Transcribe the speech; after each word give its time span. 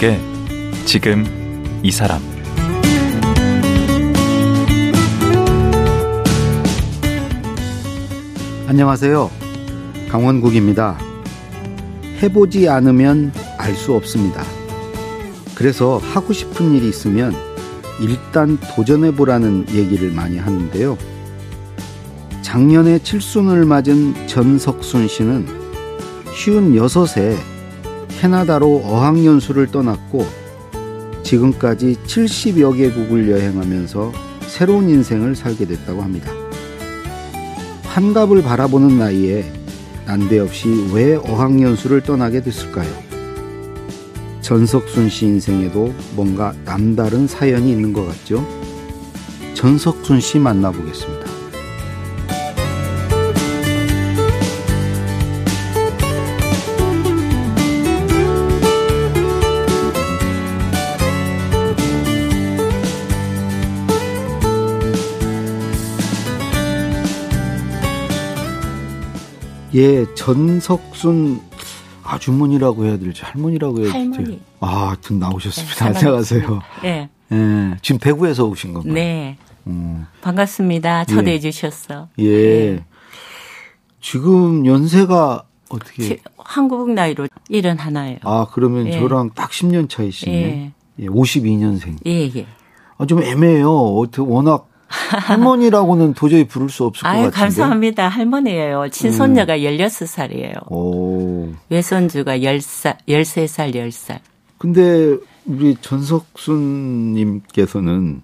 강원국의 0.00 0.18
지금 0.86 1.26
이 1.82 1.90
사람 1.90 2.20
안녕하세요. 8.66 9.30
강원국입니다. 10.08 10.98
해보지 12.22 12.68
않으면 12.68 13.32
알 13.58 13.74
수 13.74 13.94
없습니다. 13.94 14.42
그래서 15.54 15.98
하고 15.98 16.32
싶은 16.32 16.74
일이 16.74 16.88
있으면 16.88 17.34
일단 18.00 18.58
도전해보라는 18.74 19.66
얘기를 19.74 20.10
많이 20.10 20.38
하는데요. 20.38 20.96
작년에 22.40 23.00
칠순을 23.00 23.66
맞은 23.66 24.26
전석순 24.26 25.08
씨는 25.08 25.46
쉬운 26.34 26.74
여섯에 26.74 27.36
캐나다로 28.20 28.82
어학연수를 28.84 29.68
떠났고 29.68 30.26
지금까지 31.22 31.96
70여 32.04 32.76
개국을 32.76 33.30
여행하면서 33.30 34.12
새로운 34.46 34.90
인생을 34.90 35.34
살게 35.34 35.64
됐다고 35.64 36.02
합니다. 36.02 36.30
환갑을 37.84 38.42
바라보는 38.42 38.98
나이에 38.98 39.50
난데없이 40.04 40.90
왜 40.92 41.14
어학연수를 41.14 42.02
떠나게 42.02 42.42
됐을까요? 42.42 42.90
전석순 44.42 45.08
씨 45.08 45.24
인생에도 45.24 45.94
뭔가 46.14 46.52
남다른 46.66 47.26
사연이 47.26 47.70
있는 47.70 47.94
것 47.94 48.06
같죠? 48.06 48.46
전석순 49.54 50.20
씨 50.20 50.38
만나보겠습니다. 50.38 51.19
예, 69.80 70.04
전석순 70.14 71.40
아주머니라고 72.04 72.84
해야 72.84 72.98
될지 72.98 73.22
할머니라고 73.22 73.78
해야 73.78 73.92
될지. 73.92 73.96
할머니. 74.18 74.40
아, 74.60 74.94
든 75.00 75.18
나오셨습니다. 75.18 75.90
네, 75.92 75.98
안녕하세요. 75.98 76.60
네. 76.82 77.08
예, 77.32 77.76
지금 77.80 77.98
대구에서 77.98 78.44
오신 78.44 78.74
건가요? 78.74 78.92
네. 78.92 79.38
음, 79.68 80.06
반갑습니다. 80.20 81.06
초대해 81.06 81.38
주셔서. 81.40 82.08
예. 82.18 82.24
네. 82.74 82.84
지금 84.02 84.66
연세가 84.66 85.44
어떻게? 85.70 86.02
지- 86.02 86.18
한국 86.36 86.90
나이로 86.92 87.26
일은 87.48 87.78
하나예요. 87.78 88.18
아, 88.24 88.46
그러면 88.52 88.86
예. 88.86 88.92
저랑 88.98 89.30
딱 89.34 89.50
10년 89.50 89.88
차이시네. 89.88 90.32
예. 90.34 90.72
예, 90.98 91.06
52년생. 91.06 91.96
예, 92.06 92.30
예. 92.36 92.46
아, 92.98 93.06
좀 93.06 93.22
애매해요. 93.22 93.70
어떻게 93.72 94.20
워낙 94.20 94.68
할머니라고는 95.10 96.14
도저히 96.14 96.44
부를 96.44 96.68
수 96.68 96.84
없을 96.84 97.02
것 97.04 97.08
아유, 97.08 97.22
같은데. 97.24 97.38
감사합니다. 97.38 98.08
할머니예요. 98.08 98.88
친손녀가 98.90 99.54
음. 99.54 99.60
16살이에요. 99.60 100.70
오. 100.72 101.52
외손주가 101.68 102.38
10살, 102.38 102.96
13살, 103.08 103.74
10살. 103.74 104.18
근데 104.58 105.16
우리 105.46 105.76
전석순 105.80 107.12
님께서는 107.14 108.22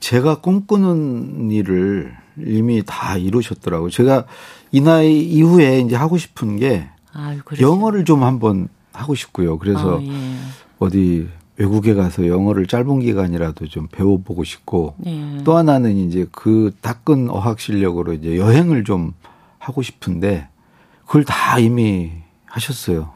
제가 0.00 0.40
꿈꾸는 0.40 1.50
일을 1.50 2.14
이미 2.38 2.82
다 2.86 3.18
이루셨더라고요. 3.18 3.90
제가 3.90 4.24
이 4.70 4.80
나이 4.80 5.20
이후에 5.20 5.80
이제 5.80 5.96
하고 5.96 6.16
싶은 6.16 6.56
게 6.58 6.88
아유. 7.12 7.40
영어를 7.60 8.04
좀 8.04 8.22
한번 8.22 8.68
하고 8.92 9.14
싶고요. 9.14 9.58
그래서 9.58 9.98
아, 9.98 10.02
예. 10.02 10.10
어디 10.78 11.28
외국에 11.56 11.94
가서 11.94 12.26
영어를 12.26 12.66
짧은 12.66 13.00
기간이라도 13.00 13.68
좀 13.68 13.86
배워보고 13.88 14.44
싶고 14.44 14.94
네. 14.98 15.38
또 15.44 15.56
하나는 15.56 15.96
이제 15.96 16.26
그 16.32 16.74
닦은 16.80 17.30
어학 17.30 17.60
실력으로 17.60 18.14
이제 18.14 18.36
여행을 18.36 18.84
좀 18.84 19.12
하고 19.58 19.82
싶은데 19.82 20.48
그걸 21.06 21.24
다 21.24 21.58
이미 21.58 22.10
하셨어요. 22.46 23.10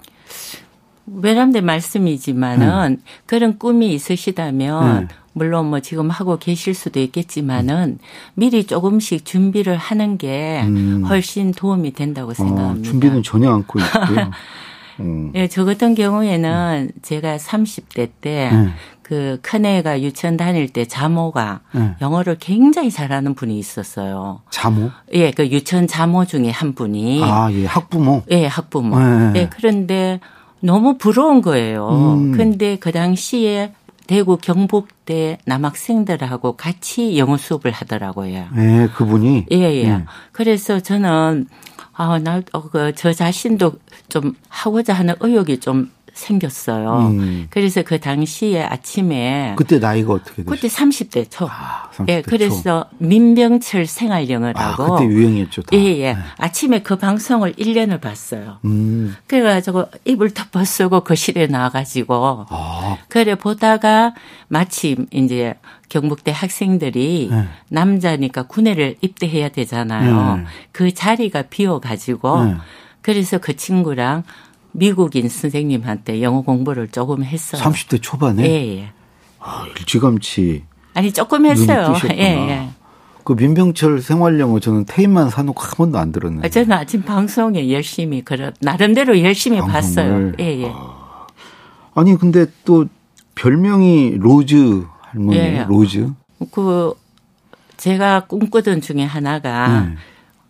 외람된 1.06 1.64
말씀이지만은 1.64 3.00
그런 3.26 3.58
꿈이 3.58 3.92
있으시다면 3.94 5.06
네. 5.06 5.08
물론 5.32 5.66
뭐 5.66 5.80
지금 5.80 6.10
하고 6.10 6.38
계실 6.38 6.74
수도 6.74 6.98
있겠지만은 6.98 7.98
미리 8.34 8.64
조금씩 8.64 9.24
준비를 9.24 9.76
하는 9.76 10.18
게 10.18 10.62
음. 10.64 11.04
훨씬 11.06 11.52
도움이 11.52 11.92
된다고 11.92 12.30
어, 12.30 12.34
생각합니다. 12.34 12.90
준비는 12.90 13.22
전혀 13.22 13.52
않고 13.52 13.78
있고요. 13.78 14.30
음. 15.00 15.32
예, 15.34 15.48
저 15.48 15.64
같은 15.64 15.94
경우에는 15.94 16.90
제가 17.02 17.36
30대 17.36 18.10
때 18.20 18.50
네. 18.52 18.68
그 19.02 19.38
큰애가 19.42 20.02
유치원 20.02 20.36
다닐 20.36 20.68
때 20.68 20.84
자모가 20.84 21.60
네. 21.74 21.94
영어를 22.00 22.38
굉장히 22.40 22.90
잘하는 22.90 23.34
분이 23.34 23.58
있었어요. 23.58 24.40
자모? 24.50 24.90
예, 25.14 25.30
그 25.30 25.46
유치원 25.48 25.86
자모 25.86 26.24
중에 26.24 26.50
한 26.50 26.74
분이 26.74 27.22
아, 27.22 27.48
예, 27.52 27.66
학부모. 27.66 28.22
예, 28.30 28.46
학부모. 28.46 28.98
네. 28.98 29.32
예, 29.36 29.50
그런데 29.50 30.20
너무 30.60 30.98
부러운 30.98 31.42
거예요. 31.42 31.88
음. 31.90 32.32
근데 32.32 32.76
그 32.76 32.90
당시에 32.90 33.72
대구 34.06 34.36
경북대 34.36 35.38
남학생들하고 35.44 36.56
같이 36.56 37.18
영어 37.18 37.36
수업을 37.36 37.70
하더라고요. 37.70 38.48
예, 38.56 38.88
그분이. 38.94 39.46
예, 39.52 39.56
예. 39.56 39.90
음. 39.90 40.06
그래서 40.32 40.80
저는 40.80 41.48
아, 41.92 42.18
나, 42.18 42.42
어, 42.52 42.68
그, 42.68 42.94
저 42.94 43.12
자신도 43.12 43.72
좀 44.08 44.34
하고자 44.48 44.92
하는 44.92 45.14
의욕이 45.20 45.60
좀 45.60 45.90
생겼어요. 46.16 47.08
음. 47.08 47.46
그래서 47.50 47.82
그 47.82 48.00
당시에 48.00 48.62
아침에 48.62 49.54
그때 49.56 49.78
나이가 49.78 50.14
어떻게 50.14 50.42
되세요? 50.42 50.50
그때 50.50 50.68
30대 50.68 51.30
초. 51.30 51.46
아, 51.46 51.90
30대 51.94 52.08
예, 52.08 52.22
초. 52.22 52.30
그래서 52.30 52.86
민병철 52.98 53.82
아, 53.82 53.84
생활영어라고. 53.84 54.96
그때 54.96 55.04
유행이었죠. 55.06 55.62
다. 55.62 55.76
예, 55.76 55.78
예. 56.00 56.16
아침에 56.38 56.80
그 56.80 56.96
방송을 56.96 57.52
1년을 57.52 58.00
봤어요. 58.00 58.58
음. 58.64 59.14
그래 59.26 59.42
가지고 59.42 59.84
이불 60.04 60.32
덮어 60.32 60.64
쓰고 60.64 61.00
거실에 61.00 61.46
나와 61.46 61.68
가지고 61.68 62.46
아, 62.48 62.96
그래 63.08 63.34
보다가 63.34 64.14
마침 64.48 65.06
이제 65.12 65.54
경북대 65.88 66.32
학생들이 66.32 67.28
네. 67.30 67.44
남자니까 67.68 68.44
군대를 68.44 68.96
입대해야 69.00 69.50
되잖아요. 69.50 70.36
네. 70.36 70.44
그 70.72 70.92
자리가 70.92 71.42
비어 71.42 71.78
가지고 71.78 72.44
네. 72.44 72.56
그래서 73.02 73.38
그 73.38 73.54
친구랑 73.54 74.24
미국인 74.78 75.28
선생님한테 75.28 76.22
영어 76.22 76.42
공부를 76.42 76.88
조금 76.88 77.24
했어요. 77.24 77.60
30대 77.62 78.00
초반에 78.02 78.44
예, 78.44 78.78
예. 78.78 78.90
아, 79.40 79.64
일찌감치 79.78 80.64
아니 80.94 81.12
조금 81.12 81.46
했어요. 81.46 81.94
예, 82.12 82.18
예. 82.18 82.68
그 83.24 83.32
민병철 83.32 84.02
생활영어 84.02 84.60
저는 84.60 84.84
테이프만 84.86 85.30
사놓고 85.30 85.60
한 85.60 85.70
번도 85.76 85.98
안 85.98 86.12
들었는데. 86.12 86.48
저는 86.48 86.72
아침 86.72 87.02
방송에 87.02 87.72
열심히 87.72 88.22
그런 88.22 88.52
나름대로 88.60 89.20
열심히 89.20 89.58
방송을. 89.58 89.72
봤어요. 89.72 90.32
예, 90.40 90.62
예. 90.62 90.72
아 91.94 92.02
니 92.04 92.16
근데 92.16 92.46
또 92.64 92.86
별명이 93.34 94.16
로즈 94.18 94.84
할머니 95.00 95.38
예. 95.38 95.64
로즈. 95.68 96.10
그 96.52 96.92
제가 97.78 98.26
꿈꾸던 98.26 98.80
중에 98.80 99.02
하나가 99.04 99.82
네. 99.86 99.94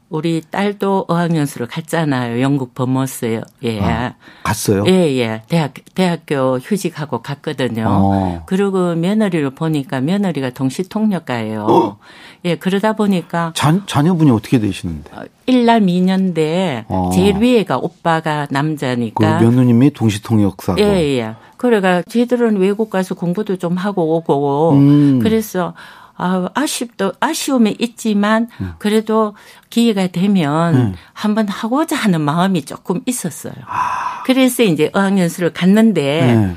우리 0.09 0.41
딸도 0.41 1.07
어학연수를 1.09 1.67
갔잖아요. 1.67 2.41
영국 2.41 2.75
본머스에. 2.75 3.41
예. 3.65 3.81
아, 3.81 4.15
갔어요. 4.45 4.85
예, 4.87 4.93
예. 5.19 5.43
대학, 5.49 5.75
대학교 5.95 6.59
휴직하고 6.59 7.23
갔거든요. 7.23 7.87
어. 7.89 8.43
그리고 8.47 8.95
며느리를 8.95 9.51
보니까 9.51 10.01
며느리가 10.01 10.51
동시통역가예요. 10.51 11.65
어? 11.65 11.99
예, 12.45 12.55
그러다 12.55 12.93
보니까 12.93 13.53
자, 13.57 13.81
자녀분이 13.87 14.31
어떻게 14.31 14.61
되시는데? 14.61 15.11
어, 15.13 15.25
일남 15.47 15.87
2녀인데 15.87 16.85
어. 16.89 17.11
제일 17.13 17.41
위에가 17.41 17.79
오빠가 17.79 18.47
그 18.47 18.55
남자니까. 18.55 19.41
며느님이 19.41 19.91
동시통역사고. 19.91 20.81
예, 20.81 21.19
예. 21.19 21.35
그래가 21.57 22.03
쟤들은 22.03 22.59
외국 22.59 22.91
가서 22.91 23.17
공부도 23.17 23.57
좀 23.57 23.77
하고 23.77 24.17
오고. 24.17 24.73
음. 24.75 25.19
그래서 25.21 25.75
아, 26.17 26.49
아쉽도 26.55 27.13
아쉬움이 27.21 27.77
있지만 27.79 28.49
음. 28.61 28.73
그래도 28.79 29.35
기회가 29.71 30.07
되면 30.07 30.97
한번 31.13 31.49
하고자 31.49 31.97
하는 31.97 32.21
마음이 32.23 32.65
조금 32.65 33.01
있었어요. 33.07 33.55
그래서 34.25 34.63
이제 34.63 34.91
어학연수를 34.95 35.53
갔는데 35.53 36.23
아. 36.23 36.27
네. 36.27 36.57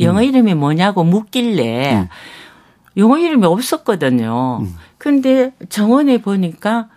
영어 0.00 0.22
이름이 0.22 0.54
뭐냐고 0.54 1.04
묻길래 1.04 1.94
음. 1.94 2.08
영어 2.96 3.18
이름이 3.18 3.46
없었거든요. 3.46 4.66
근데 4.98 5.52
정원에 5.68 6.18
보니까 6.18 6.88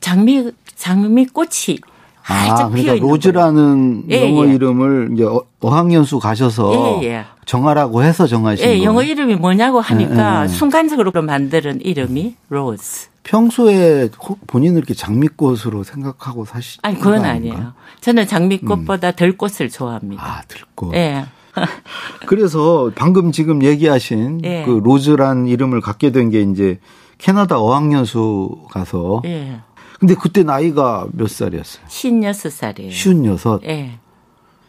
장미 0.00 0.50
장미 0.74 1.26
꽃이 1.26 1.78
아, 1.82 1.97
활짝 2.34 2.72
피어 2.74 2.84
그러니까 2.84 3.06
로즈라는 3.06 4.04
예, 4.10 4.28
영어 4.30 4.46
예. 4.48 4.54
이름을 4.54 5.10
이제 5.14 5.24
어- 5.24 5.44
어학연수 5.60 6.18
가셔서 6.18 7.00
예, 7.02 7.06
예. 7.08 7.24
정하라고 7.46 8.02
해서 8.02 8.26
정하신 8.26 8.64
예, 8.64 8.68
거예요. 8.70 8.84
영어 8.84 9.02
이름이 9.02 9.36
뭐냐고 9.36 9.80
하니까 9.80 10.40
예, 10.40 10.44
예. 10.44 10.48
순간적으로 10.48 11.10
만드는 11.22 11.80
이름이 11.80 12.34
로즈. 12.50 13.08
평소에 13.24 14.08
혹 14.22 14.46
본인을 14.46 14.78
이렇게 14.78 14.94
장미꽃으로 14.94 15.84
생각하고 15.84 16.44
사시 16.46 16.78
아니 16.82 16.96
그건 16.98 17.22
거 17.22 17.28
아니에요. 17.28 17.72
저는 18.00 18.26
장미꽃보다 18.26 19.12
들꽃을 19.12 19.68
좋아합니다. 19.70 20.22
아, 20.22 20.42
들꽃. 20.48 20.94
예. 20.94 21.24
그래서 22.26 22.90
방금 22.94 23.32
지금 23.32 23.62
얘기하신 23.62 24.40
예. 24.44 24.62
그 24.64 24.80
로즈란 24.82 25.46
이름을 25.48 25.80
갖게 25.80 26.10
된 26.12 26.30
게 26.30 26.40
이제 26.42 26.78
캐나다 27.18 27.58
어학연수 27.58 28.66
가서 28.70 29.22
예. 29.24 29.60
근데 29.98 30.14
그때 30.14 30.42
나이가 30.42 31.06
몇 31.12 31.28
살이었어요? 31.28 31.84
56살이에요. 31.88 32.90
쉬운 32.92 33.24
여섯. 33.24 33.60
예. 33.64 33.98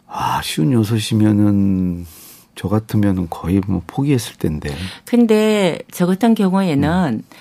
아, 0.06 0.40
쉬운 0.42 0.72
여섯이면은 0.72 2.04
저 2.56 2.68
같으면은 2.68 3.28
거의 3.30 3.60
뭐 3.66 3.82
포기했을 3.86 4.36
텐데. 4.36 4.74
근데 5.04 5.78
저 5.92 6.06
같은 6.06 6.34
경우에는 6.34 7.22
음. 7.22 7.36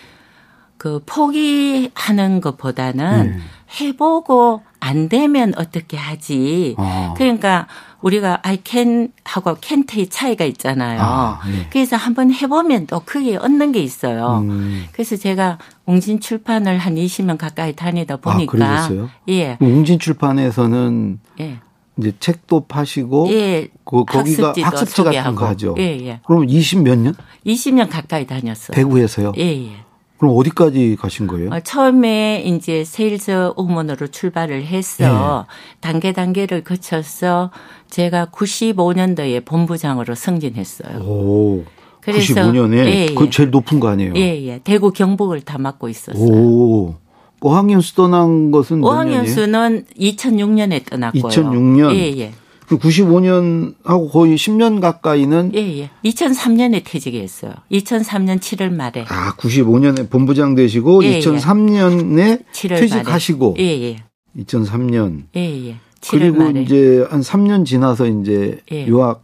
그 0.78 1.02
포기하는 1.06 2.40
것보다는 2.42 3.32
네. 3.32 3.40
해보고 3.82 4.62
안 4.80 5.10
되면 5.10 5.54
어떻게 5.58 5.98
하지. 5.98 6.76
아. 6.78 7.14
그러니까 7.18 7.68
우리가 8.02 8.40
I 8.44 8.60
can 8.64 9.10
하고 9.24 9.56
can't의 9.56 10.08
차이가 10.10 10.46
있잖아요. 10.46 11.00
아, 11.02 11.40
예. 11.48 11.68
그래서 11.70 11.96
한번 11.96 12.32
해보면 12.32 12.88
또 12.88 13.02
크게 13.04 13.36
얻는 13.38 13.72
게 13.72 13.82
있어요. 13.82 14.40
음. 14.48 14.86
그래서 14.92 15.16
제가 15.18 15.58
웅진 15.86 16.20
출판을 16.20 16.78
한 16.78 16.96
20년 16.96 17.38
가까이 17.38 17.76
다니다 17.76 18.18
보니까 18.18 18.52
그러셨어요? 18.52 19.10
예. 19.30 19.58
웅진 19.60 20.00
출판에서는 20.00 21.20
예. 21.42 21.60
이제 21.98 22.14
책도 22.20 22.66
파시고 22.68 23.30
예. 23.32 23.68
그 23.84 24.06
거기가 24.06 24.50
학습지 24.50 24.62
같은 24.62 24.86
소개하고. 24.86 25.36
거 25.36 25.48
하죠. 25.48 25.76
예, 25.78 25.84
예. 26.06 26.20
그럼 26.26 26.48
20 26.48 26.84
몇 26.84 26.98
년? 26.98 27.14
20년 27.46 27.90
가까이 27.90 28.26
다녔어요. 28.26 28.74
대구에서요. 28.74 29.34
예, 29.38 29.44
예. 29.44 29.72
그럼 30.20 30.36
어디까지 30.38 30.98
가신 31.00 31.28
거예요? 31.28 31.50
어, 31.50 31.60
처음에 31.62 32.44
이제 32.46 32.84
세일즈 32.84 33.54
우먼으로 33.56 34.08
출발을 34.08 34.66
해서 34.66 35.46
네. 35.48 35.80
단계 35.80 36.12
단계를 36.12 36.64
거쳐서 36.66 37.52
제가 37.90 38.28
95년도에 38.34 39.46
본부장으로 39.46 40.16
승진했어요. 40.16 41.00
오. 41.00 41.64
그래서- 42.02 42.34
95년에 42.34 42.86
예, 42.86 43.08
예. 43.10 43.14
그 43.16 43.30
제일 43.30 43.50
높은 43.50 43.80
거 43.80 43.88
아니에요? 43.88 44.14
예, 44.18 44.46
예. 44.46 44.60
대구 44.64 44.92
경북을 44.92 45.42
다 45.42 45.58
맡고 45.58 45.88
있었어요. 45.88 46.26
오. 46.28 46.96
어학연수 47.42 47.96
떠난 47.96 48.52
것은 48.52 48.82
몇 48.82 48.94
년이에요? 48.96 49.18
어학연수는 49.20 49.86
2006년에 49.98 50.86
떠났고요. 50.90 51.24
2006년? 51.24 51.96
예, 51.96 52.18
예. 52.18 52.32
95년 52.78 53.76
하고 53.84 54.10
거의 54.10 54.36
10년 54.36 54.80
가까이는 54.80 55.52
예, 55.56 55.80
예. 55.80 55.90
2003년에 56.06 56.84
퇴직했어요. 56.86 57.54
2003년 57.72 58.40
7월 58.40 58.72
말에. 58.74 59.06
아, 59.08 59.34
95년에 59.36 60.10
본부장 60.10 60.56
되시고 60.56 61.04
예, 61.04 61.14
예. 61.14 61.20
2003년에 61.20 62.46
7월 62.52 62.80
퇴직하시고. 62.80 63.56
예, 63.60 63.64
예. 63.64 63.96
2003년 64.38 65.24
예, 65.36 65.70
예. 65.70 65.76
7월 66.02 66.12
그리고 66.12 66.38
말에. 66.44 66.62
이제 66.62 67.06
한 67.10 67.22
3년 67.22 67.66
지나서 67.66 68.08
이제 68.08 68.60
예. 68.72 68.86
유학 68.86 69.24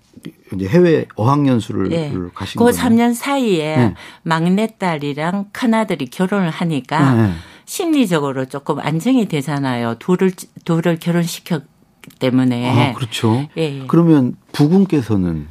이제 0.56 0.68
해외 0.68 1.06
어학연수를 1.16 1.92
예. 1.92 2.14
가신 2.34 2.60
그 2.60 2.66
거예요. 2.66 2.72
3년 2.72 3.14
사이에 3.14 3.78
네. 3.78 3.94
막내딸이랑 4.24 5.50
큰아들이 5.52 6.08
결혼을 6.08 6.50
하니까 6.50 7.14
네. 7.14 7.32
심리적으로 7.66 8.46
조금 8.46 8.80
안정이 8.80 9.28
되잖아요. 9.28 9.96
둘을 10.00 10.32
둘을 10.66 10.98
결혼시켰기 11.00 11.75
때문에. 12.20 12.90
아, 12.90 12.94
그렇죠. 12.94 13.48
예, 13.58 13.82
예. 13.82 13.84
그러면 13.88 14.36
부군께서는 14.52 15.48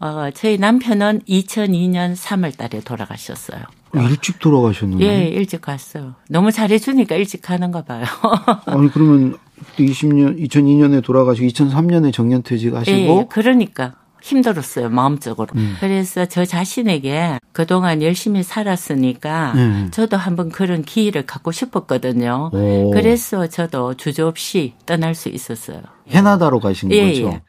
어, 0.00 0.30
저희 0.34 0.58
남편은 0.58 1.20
2002년 1.28 2.14
3월 2.14 2.56
달에 2.56 2.80
돌아가셨어요. 2.80 3.62
일찍 3.94 4.38
돌아가셨는데. 4.38 5.06
예, 5.06 5.28
일찍 5.28 5.62
갔어요. 5.62 6.14
너무 6.28 6.50
잘해주니까 6.50 7.14
일찍 7.16 7.42
가는 7.42 7.70
가 7.70 7.82
봐요. 7.84 8.04
아니 8.66 8.90
그러면 8.90 9.38
20년 9.78 10.38
2002년에 10.46 11.02
돌아가시고 11.02 11.46
2003년에 11.46 12.12
정년퇴직 12.12 12.74
하시고 12.74 12.96
예, 12.96 13.06
예, 13.06 13.26
그러니까 13.30 13.94
힘들었어요 14.24 14.88
마음적으로. 14.88 15.48
음. 15.54 15.76
그래서 15.80 16.24
저 16.24 16.46
자신에게 16.46 17.38
그동안 17.52 18.02
열심히 18.02 18.42
살았으니까 18.42 19.52
네. 19.52 19.90
저도 19.90 20.16
한번 20.16 20.48
그런 20.48 20.82
기회를 20.82 21.26
갖고 21.26 21.52
싶었거든요. 21.52 22.50
오. 22.52 22.90
그래서 22.90 23.46
저도 23.46 23.94
주저 23.94 24.26
없이 24.26 24.72
떠날 24.86 25.14
수 25.14 25.28
있었어요. 25.28 25.82
캐나다로 26.08 26.58
가신 26.60 26.90
예, 26.92 27.10
거죠. 27.10 27.26
예. 27.28 27.42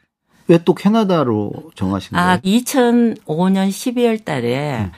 왜또 0.48 0.74
캐나다로 0.74 1.50
정하신 1.74 2.16
아, 2.16 2.38
거예요? 2.38 2.40
2005년 2.42 3.68
12월 3.70 4.22
달에 4.22 4.80
음. 4.80 4.92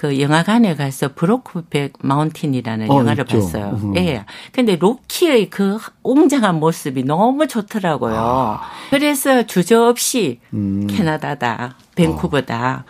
그 0.00 0.18
영화관에 0.18 0.76
가서 0.76 1.12
브로크백 1.14 1.92
마운틴이라는 2.00 2.90
어, 2.90 3.00
영화를 3.00 3.24
있죠. 3.24 3.38
봤어요. 3.38 3.78
음. 3.82 3.94
예. 3.98 4.24
근데 4.50 4.76
로키의 4.76 5.50
그 5.50 5.76
웅장한 6.02 6.58
모습이 6.58 7.04
너무 7.04 7.46
좋더라고요. 7.46 8.60
그래서 8.88 9.42
주저없이 9.42 10.40
음. 10.54 10.86
캐나다다, 10.86 11.76
밴쿠버다. 11.96 12.86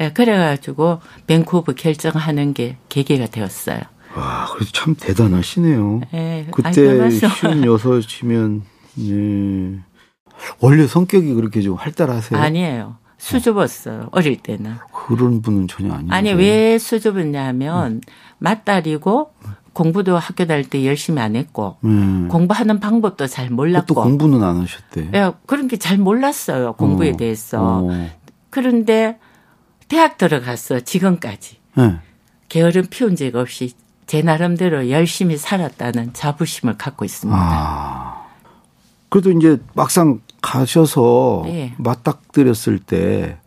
예, 0.00 0.12
그래가지고 0.14 1.00
밴쿠버 1.26 1.74
결정하는 1.74 2.54
게 2.54 2.78
계기가 2.88 3.26
되었어요. 3.26 3.80
와, 4.16 4.46
그래도 4.50 4.72
참 4.72 4.94
대단하시네요. 4.98 6.00
예, 6.14 6.46
그때. 6.50 7.10
쉬운 7.10 7.64
여섯이면 7.66 8.62
예. 9.00 9.80
원래 10.60 10.86
성격이 10.86 11.34
그렇게 11.34 11.60
좀 11.60 11.74
활달하세요? 11.74 12.40
아니에요. 12.40 12.96
수줍었어요. 13.30 14.08
어릴 14.12 14.36
때는. 14.42 14.76
그런 14.92 15.42
분은 15.42 15.68
전혀 15.68 15.92
아니에요. 15.94 16.12
아니 16.12 16.32
왜 16.32 16.78
수줍었냐면 16.78 18.00
맏딸이고 18.38 19.32
공부도 19.72 20.16
학교 20.16 20.46
다닐 20.46 20.68
때 20.68 20.86
열심히 20.86 21.20
안 21.20 21.36
했고 21.36 21.76
음. 21.84 22.28
공부하는 22.30 22.80
방법도 22.80 23.26
잘또 23.26 23.54
몰랐고 23.54 23.94
공부는 23.94 24.42
안 24.42 24.60
하셨대. 24.62 25.10
예, 25.14 25.32
그런 25.46 25.68
게 25.68 25.76
잘 25.76 25.98
몰랐어요 25.98 26.72
공부에 26.74 27.10
어. 27.10 27.16
대해서 27.16 27.82
어. 27.84 28.08
그런데 28.50 29.18
대학 29.88 30.16
들어갔어 30.16 30.80
지금까지 30.80 31.58
네. 31.76 31.96
게으름 32.48 32.86
피운 32.88 33.16
적 33.16 33.34
없이 33.34 33.72
제 34.06 34.22
나름대로 34.22 34.88
열심히 34.88 35.36
살았다는 35.36 36.12
자부심을 36.14 36.78
갖고 36.78 37.04
있습니다. 37.04 37.38
아. 37.38 38.24
그래도 39.10 39.30
이제 39.32 39.58
막상 39.74 40.20
가셔서 40.46 41.42
네. 41.44 41.74
맞닥뜨렸을 41.76 42.78
때 42.78 43.38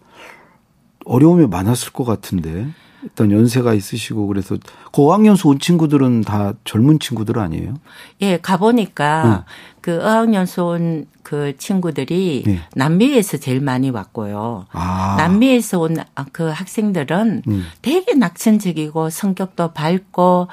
어려움이 1.06 1.48
많았을 1.48 1.94
것 1.94 2.04
같은데 2.04 2.68
일단 3.02 3.32
연세가 3.32 3.74
있으시고 3.74 4.28
그래서 4.28 4.58
그 4.92 5.02
어학연수 5.02 5.48
온 5.48 5.60
친구들은 5.60 6.22
다 6.22 6.54
젊은 6.66 7.00
친구들 7.00 7.40
아니에요? 7.40 7.76
예, 8.22 8.38
가보니까 8.38 9.24
응. 9.26 9.44
그 9.82 10.02
어학연수 10.04 10.64
온 10.66 11.06
그 11.30 11.56
친구들이 11.60 12.42
네. 12.44 12.60
남미에서 12.74 13.38
제일 13.38 13.62
많이 13.62 13.92
왔고요. 13.92 14.66
아. 14.72 15.14
남미에서 15.20 15.80
온 15.80 15.96
그 16.32 16.50
학생들은 16.50 17.44
음. 17.48 17.66
되게 17.84 18.16
낙천적이고 18.16 19.12
성격도 19.12 19.74
밝고 19.74 20.48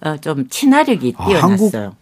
어, 0.00 0.16
좀 0.16 0.48
친화력이 0.48 1.14
아, 1.18 1.26
뛰어났어요. 1.26 1.82
한국 1.82 1.94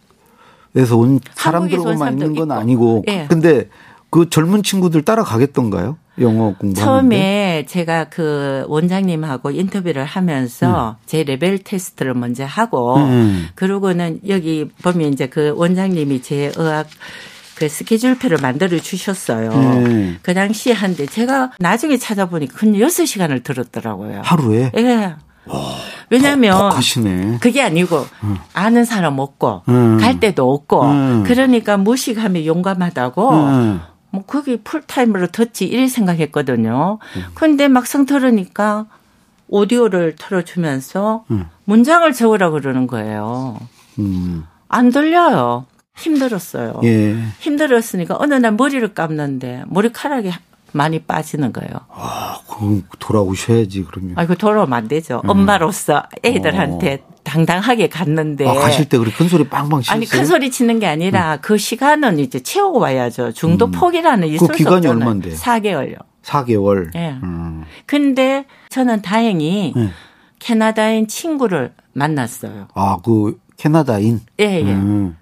에서 0.77 0.97
온 0.97 1.19
사람들만 1.33 1.97
사람도 1.97 2.25
있는 2.25 2.35
건 2.35 2.47
있고. 2.47 2.59
아니고 2.59 3.03
예. 3.07 3.25
근데 3.27 3.69
그 4.09 4.29
젊은 4.29 4.63
친구들 4.63 5.01
따라가겠던가요? 5.01 5.97
영어 6.19 6.55
공부하는데 6.57 6.81
처음에 6.81 7.65
제가 7.67 8.05
그 8.05 8.65
원장님하고 8.67 9.51
인터뷰를 9.51 10.05
하면서 10.05 10.97
제 11.05 11.23
레벨 11.23 11.59
테스트를 11.59 12.13
먼저 12.13 12.43
하고 12.45 12.95
음. 12.95 13.47
그러고는 13.55 14.21
여기 14.27 14.67
보면 14.81 15.13
이제 15.13 15.27
그 15.27 15.53
원장님이 15.55 16.21
제 16.21 16.51
의학 16.55 16.87
그 17.55 17.69
스케줄표를 17.69 18.37
만들어 18.41 18.79
주셨어요. 18.79 19.49
네. 19.49 20.17
그 20.21 20.33
당시에 20.33 20.73
한데 20.73 21.05
제가 21.07 21.51
나중에 21.59 21.97
찾아보니까 21.97 22.55
근 22.55 22.73
6시간을 22.73 23.43
들었더라고요. 23.43 24.21
하루에 24.23 24.71
예. 24.77 25.15
왜냐면 26.09 26.57
독하시네. 26.69 27.37
그게 27.41 27.61
아니고 27.61 28.05
아는 28.53 28.85
사람 28.85 29.19
없고 29.19 29.63
음. 29.69 29.97
갈 29.99 30.19
데도 30.19 30.51
없고 30.51 30.83
음. 30.83 31.23
그러니까 31.25 31.77
무식하면 31.77 32.45
용감하다고 32.45 33.31
음. 33.31 33.81
뭐 34.11 34.23
거기 34.25 34.57
풀타임으로 34.57 35.27
듣지 35.27 35.65
이래 35.65 35.87
생각했거든요. 35.87 36.99
음. 37.15 37.23
근데 37.33 37.67
막상 37.67 38.05
들으니까 38.05 38.85
오디오를 39.49 40.15
틀어주면서 40.17 41.25
음. 41.31 41.45
문장을 41.65 42.11
적으라 42.13 42.49
그러는 42.51 42.87
거예요. 42.87 43.57
음. 43.99 44.45
안 44.69 44.89
들려요. 44.89 45.65
힘들었어요. 45.95 46.79
예. 46.83 47.15
힘들었으니까 47.39 48.15
어느 48.19 48.35
날 48.35 48.51
머리를 48.51 48.93
감는데 48.93 49.63
머리카락이 49.67 50.31
많이 50.73 50.99
빠지는 50.99 51.53
거예요. 51.53 51.71
아, 51.89 52.39
그럼 52.49 52.83
돌아오셔야지 52.99 53.85
그러면. 53.89 54.13
아이고 54.17 54.35
돌아오면 54.35 54.73
안 54.73 54.87
되죠. 54.87 55.21
엄마로서 55.25 56.03
애들한테 56.23 57.03
당당하게 57.23 57.89
갔는데. 57.89 58.45
음. 58.45 58.49
어. 58.49 58.51
아, 58.51 58.61
가실 58.61 58.87
때 58.89 58.97
그렇게 58.97 59.15
큰 59.15 59.27
소리 59.27 59.47
빵빵 59.47 59.81
치셨어요? 59.81 59.97
아니 59.97 60.05
큰 60.05 60.25
소리 60.25 60.51
치는 60.51 60.79
게 60.79 60.87
아니라 60.87 61.37
그 61.41 61.57
시간은 61.57 62.19
이제 62.19 62.39
채우고 62.39 62.79
와야죠. 62.79 63.31
중도 63.33 63.69
폭이라는 63.71 64.27
있을 64.27 64.45
음. 64.45 64.47
그수 64.47 64.57
기간이. 64.57 64.87
얼만데? 64.87 65.31
4개월요. 65.31 65.97
4개월. 66.23 66.93
예. 66.95 67.17
음. 67.23 67.63
근데 67.85 68.45
저는 68.69 69.01
다행히 69.01 69.73
네. 69.75 69.89
캐나다인 70.39 71.07
친구를 71.07 71.73
만났어요. 71.93 72.67
아, 72.73 72.97
그 73.03 73.39
캐나다인. 73.57 74.21
예, 74.39 74.45
예. 74.45 74.61
음. 74.73 75.17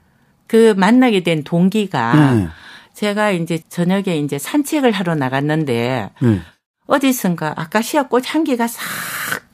그 0.47 0.73
만나게 0.77 1.23
된 1.23 1.43
동기가 1.43 2.33
네. 2.33 2.47
제가 2.95 3.31
이제 3.31 3.59
저녁에 3.69 4.17
이제 4.17 4.39
산책을 4.39 4.91
하러 4.91 5.13
나갔는데 5.13 6.09
네. 6.21 6.41
어디선가 6.87 7.53
아카시아 7.57 8.07
꽃 8.07 8.33
향기가 8.33 8.67
싹 8.67 9.45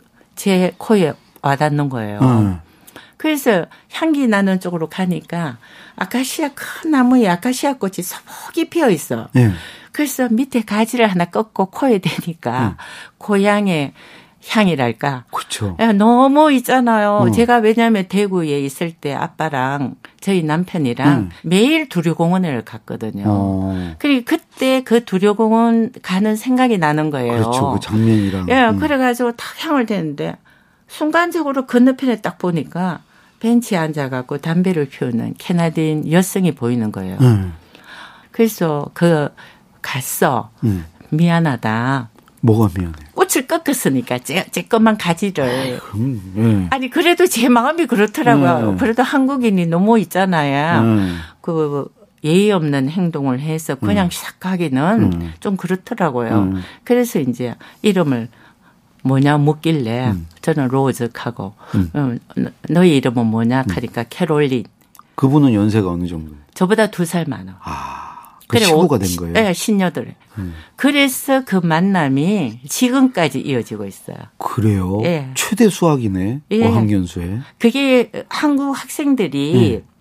제 0.41 0.73
코에 0.79 1.13
와닿는 1.43 1.89
거예요. 1.89 2.19
어. 2.19 2.61
그래서 3.17 3.67
향기 3.91 4.25
나는 4.25 4.59
쪽으로 4.59 4.89
가니까 4.89 5.59
아카시아 5.95 6.49
큰 6.55 6.89
나무에 6.89 7.27
아카시아 7.27 7.73
꽃이 7.73 8.01
소복이 8.03 8.71
피어 8.71 8.89
있어. 8.89 9.29
네. 9.33 9.51
그래서 9.91 10.29
밑에 10.29 10.63
가지를 10.63 11.11
하나 11.11 11.25
꺾고 11.25 11.67
코에 11.67 11.99
대니까 11.99 12.77
고향의 13.19 13.93
향이랄까. 14.47 15.25
그렇죠. 15.31 15.77
야, 15.79 15.93
너무 15.93 16.51
있잖아요. 16.53 17.17
어. 17.21 17.31
제가 17.31 17.57
왜냐하면 17.57 18.05
대구에 18.07 18.59
있을 18.61 18.91
때 18.91 19.13
아빠랑 19.13 19.95
저희 20.19 20.43
남편이랑 20.43 21.19
음. 21.19 21.29
매일 21.43 21.89
두류공원을 21.89 22.63
갔거든요. 22.65 23.23
어. 23.27 23.95
그리고 23.99 24.25
그때 24.25 24.83
그 24.83 25.05
두류공원 25.05 25.91
가는 26.01 26.35
생각이 26.35 26.77
나는 26.77 27.09
거예요. 27.09 27.33
그렇죠. 27.33 27.73
그 27.73 27.79
장면이랑. 27.79 28.47
예, 28.49 28.69
음. 28.69 28.79
그래가지고 28.79 29.33
탁 29.33 29.63
향을 29.65 29.85
대는데 29.85 30.35
순간적으로 30.87 31.65
건너편에 31.67 32.21
딱 32.21 32.37
보니까 32.37 32.99
벤치에 33.39 33.77
앉아갖고 33.77 34.39
담배를 34.39 34.85
피우는 34.85 35.35
캐나디인 35.37 36.11
여성이 36.11 36.53
보이는 36.53 36.91
거예요. 36.91 37.17
음. 37.21 37.53
그래서 38.31 38.89
그 38.93 39.29
갔어. 39.81 40.51
음. 40.63 40.85
미안하다. 41.09 42.09
뭐가 42.41 42.69
미안해. 42.77 42.93
꽃을 43.41 43.47
꺾었으니까 43.47 44.19
제, 44.19 44.45
제 44.51 44.63
것만 44.63 44.97
가지를. 44.97 45.79
음, 45.95 46.33
예. 46.37 46.67
아니 46.75 46.89
그래도 46.89 47.25
제 47.27 47.49
마음이 47.49 47.85
그렇더라고요. 47.87 48.71
음. 48.71 48.77
그래도 48.77 49.03
한국인이 49.03 49.65
너무 49.67 49.99
있잖아요. 49.99 50.81
음. 50.81 51.17
그 51.41 51.87
예의 52.23 52.51
없는 52.51 52.89
행동을 52.89 53.39
해서 53.39 53.75
그냥 53.75 54.09
싹 54.11 54.39
가기는 54.39 55.03
음. 55.13 55.33
좀 55.39 55.57
그렇더라고요. 55.57 56.29
음. 56.39 56.61
그래서 56.83 57.19
이제 57.19 57.55
이름을 57.81 58.27
뭐냐 59.03 59.37
묻길래 59.39 60.09
음. 60.11 60.27
저는 60.41 60.67
로즈하고 60.67 61.53
음, 61.75 62.19
너- 62.35 62.49
너희 62.69 62.97
이름은 62.97 63.25
뭐냐 63.25 63.63
하니까 63.67 64.03
캐롤린. 64.03 64.65
그분은 65.15 65.53
연세가 65.53 65.89
어느 65.89 66.07
정도? 66.07 66.33
저보다 66.53 66.87
두 66.91 67.05
살 67.05 67.25
많아. 67.27 67.57
아, 67.63 68.10
그 68.51 68.59
시부가 68.59 68.97
된 68.97 69.15
거예요. 69.15 69.33
네, 69.33 69.53
신여덟. 69.53 70.15
음. 70.37 70.53
그래서 70.75 71.43
그 71.45 71.55
만남이 71.55 72.59
지금까지 72.67 73.39
이어지고 73.39 73.85
있어요. 73.85 74.17
그래요. 74.37 74.99
예. 75.03 75.29
최대 75.35 75.69
수학이네. 75.69 76.41
예. 76.51 76.65
어학연수에. 76.65 77.39
그게 77.57 78.11
한국 78.29 78.73
학생들이 78.73 79.83
음. 79.85 79.91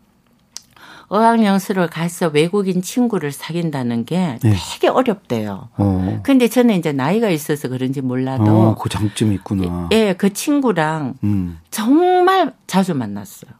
어학연수를 1.09 1.88
가서 1.88 2.28
외국인 2.28 2.83
친구를 2.83 3.33
사귄다는 3.33 4.04
게 4.04 4.38
네. 4.42 4.54
되게 4.73 4.88
어렵대요. 4.88 5.69
어. 5.76 6.21
근데 6.23 6.47
저는 6.47 6.76
이제 6.76 6.92
나이가 6.92 7.30
있어서 7.30 7.69
그런지 7.69 8.00
몰라도 8.00 8.45
어, 8.45 8.75
그 8.76 8.88
장점이 8.88 9.35
있구나. 9.37 9.88
예, 9.92 10.12
그 10.12 10.33
친구랑 10.33 11.14
음. 11.25 11.59
정말 11.71 12.54
자주 12.69 12.95
만났어요. 12.95 13.50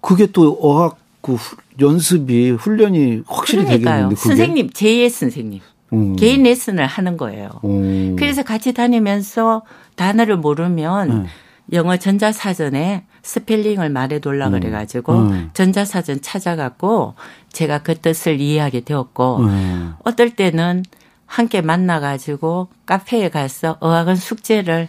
그게 0.00 0.26
또 0.26 0.56
어학 0.60 0.99
그 1.20 1.34
후- 1.34 1.56
연습이 1.80 2.50
훈련이 2.50 3.22
확실히 3.26 3.64
그러니까요. 3.64 3.94
되겠는데 3.94 4.14
그게. 4.16 4.28
선생님, 4.28 4.70
제2의 4.70 5.10
선생님. 5.10 5.60
음. 5.92 6.16
개인 6.16 6.44
레슨을 6.44 6.86
하는 6.86 7.16
거예요. 7.16 7.48
오. 7.62 8.14
그래서 8.16 8.42
같이 8.44 8.72
다니면서 8.72 9.62
단어를 9.96 10.36
모르면 10.36 11.10
음. 11.10 11.26
영어 11.72 11.96
전자사전에 11.96 13.04
스펠링을 13.22 13.90
말해둘라 13.90 14.48
음. 14.48 14.52
그래가지고 14.52 15.12
음. 15.18 15.50
전자사전 15.52 16.22
찾아갖고 16.22 17.14
제가 17.52 17.82
그 17.82 17.96
뜻을 17.98 18.40
이해하게 18.40 18.80
되었고 18.80 19.36
음. 19.38 19.94
어떨 20.04 20.30
때는 20.30 20.84
함께 21.26 21.60
만나가지고 21.60 22.68
카페에 22.86 23.28
가서 23.28 23.76
어학원 23.80 24.16
숙제를 24.16 24.88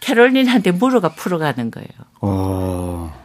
캐롤린한테 0.00 0.72
물어가 0.72 1.10
풀어가는 1.10 1.70
거예요. 1.70 1.88
어. 2.20 3.19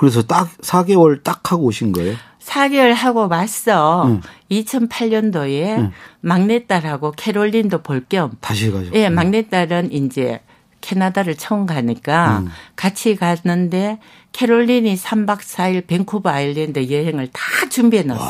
그래서 0.00 0.22
딱 0.22 0.48
4개월 0.62 1.22
딱 1.22 1.52
하고 1.52 1.64
오신 1.64 1.92
거예요? 1.92 2.16
4개월 2.40 2.94
하고 2.94 3.28
왔어. 3.28 4.06
음. 4.06 4.22
2008년도에 4.50 5.76
음. 5.78 5.90
막내딸하고 6.22 7.12
캐롤린도 7.12 7.82
볼 7.82 8.06
겸 8.08 8.30
다시 8.40 8.70
가죠. 8.70 8.92
예, 8.94 9.10
막내딸은 9.10 9.92
이제 9.92 10.40
캐나다를 10.80 11.36
처음 11.36 11.66
가니까 11.66 12.38
음. 12.38 12.48
같이 12.76 13.14
갔는데 13.14 13.98
캐롤린이 14.32 14.94
3박 14.96 15.40
4일 15.40 15.86
밴쿠버 15.86 16.30
아일랜드 16.30 16.90
여행을 16.90 17.28
다 17.30 17.42
준비해 17.68 18.02
놨어. 18.02 18.24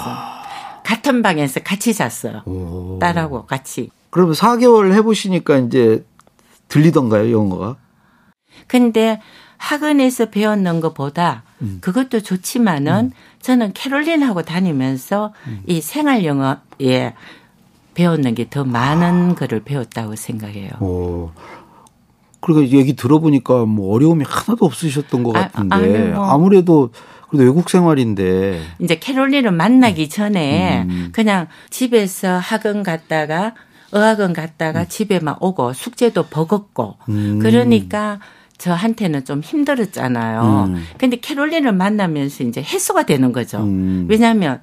같은 0.84 1.22
방에서 1.22 1.60
같이 1.60 1.94
잤어요. 1.94 2.42
오. 2.46 2.98
딸하고 3.00 3.46
같이. 3.46 3.90
그러면 4.10 4.34
4개월 4.34 4.92
해보시니까 4.92 5.58
이제 5.58 6.04
들리던가요, 6.66 7.30
영어가? 7.30 7.76
근데 8.66 9.20
학원에서 9.58 10.30
배웠는 10.30 10.80
것보다 10.80 11.44
음. 11.62 11.78
그것도 11.80 12.20
좋지만은 12.20 13.12
저는 13.40 13.72
캐롤린하고 13.72 14.42
다니면서 14.42 15.32
음. 15.46 15.62
이 15.66 15.80
생활 15.80 16.24
영어에 16.24 17.14
배웠는 17.94 18.34
게 18.34 18.46
더 18.50 18.64
많은 18.64 19.34
거를 19.34 19.60
배웠다고 19.60 20.16
생각해요. 20.16 20.70
오. 20.80 21.30
그러니까 22.40 22.76
얘기 22.76 22.96
들어보니까 22.96 23.66
뭐 23.66 23.94
어려움이 23.94 24.24
하나도 24.26 24.64
없으셨던 24.64 25.22
것 25.22 25.36
아, 25.36 25.48
같은데 25.48 25.74
아니, 25.74 25.88
뭐. 26.08 26.24
아무래도 26.24 26.90
그래도 27.28 27.44
외국 27.44 27.68
생활인데 27.70 28.60
이제 28.80 28.98
캐롤린을 28.98 29.52
만나기 29.52 30.08
전에 30.08 30.82
음. 30.88 31.10
그냥 31.12 31.46
집에서 31.68 32.38
학원 32.38 32.82
갔다가 32.82 33.54
어학원 33.92 34.32
갔다가 34.32 34.84
집에만 34.86 35.36
오고 35.40 35.74
숙제도 35.74 36.24
버겁고 36.24 36.96
음. 37.08 37.38
그러니까 37.40 38.18
저한테는 38.60 39.24
좀 39.24 39.40
힘들었잖아요. 39.40 40.64
음. 40.68 40.84
근데 40.98 41.16
캐롤린을 41.16 41.72
만나면서 41.72 42.44
이제 42.44 42.62
해소가 42.62 43.04
되는 43.04 43.32
거죠. 43.32 43.58
음. 43.60 44.06
왜냐하면 44.08 44.60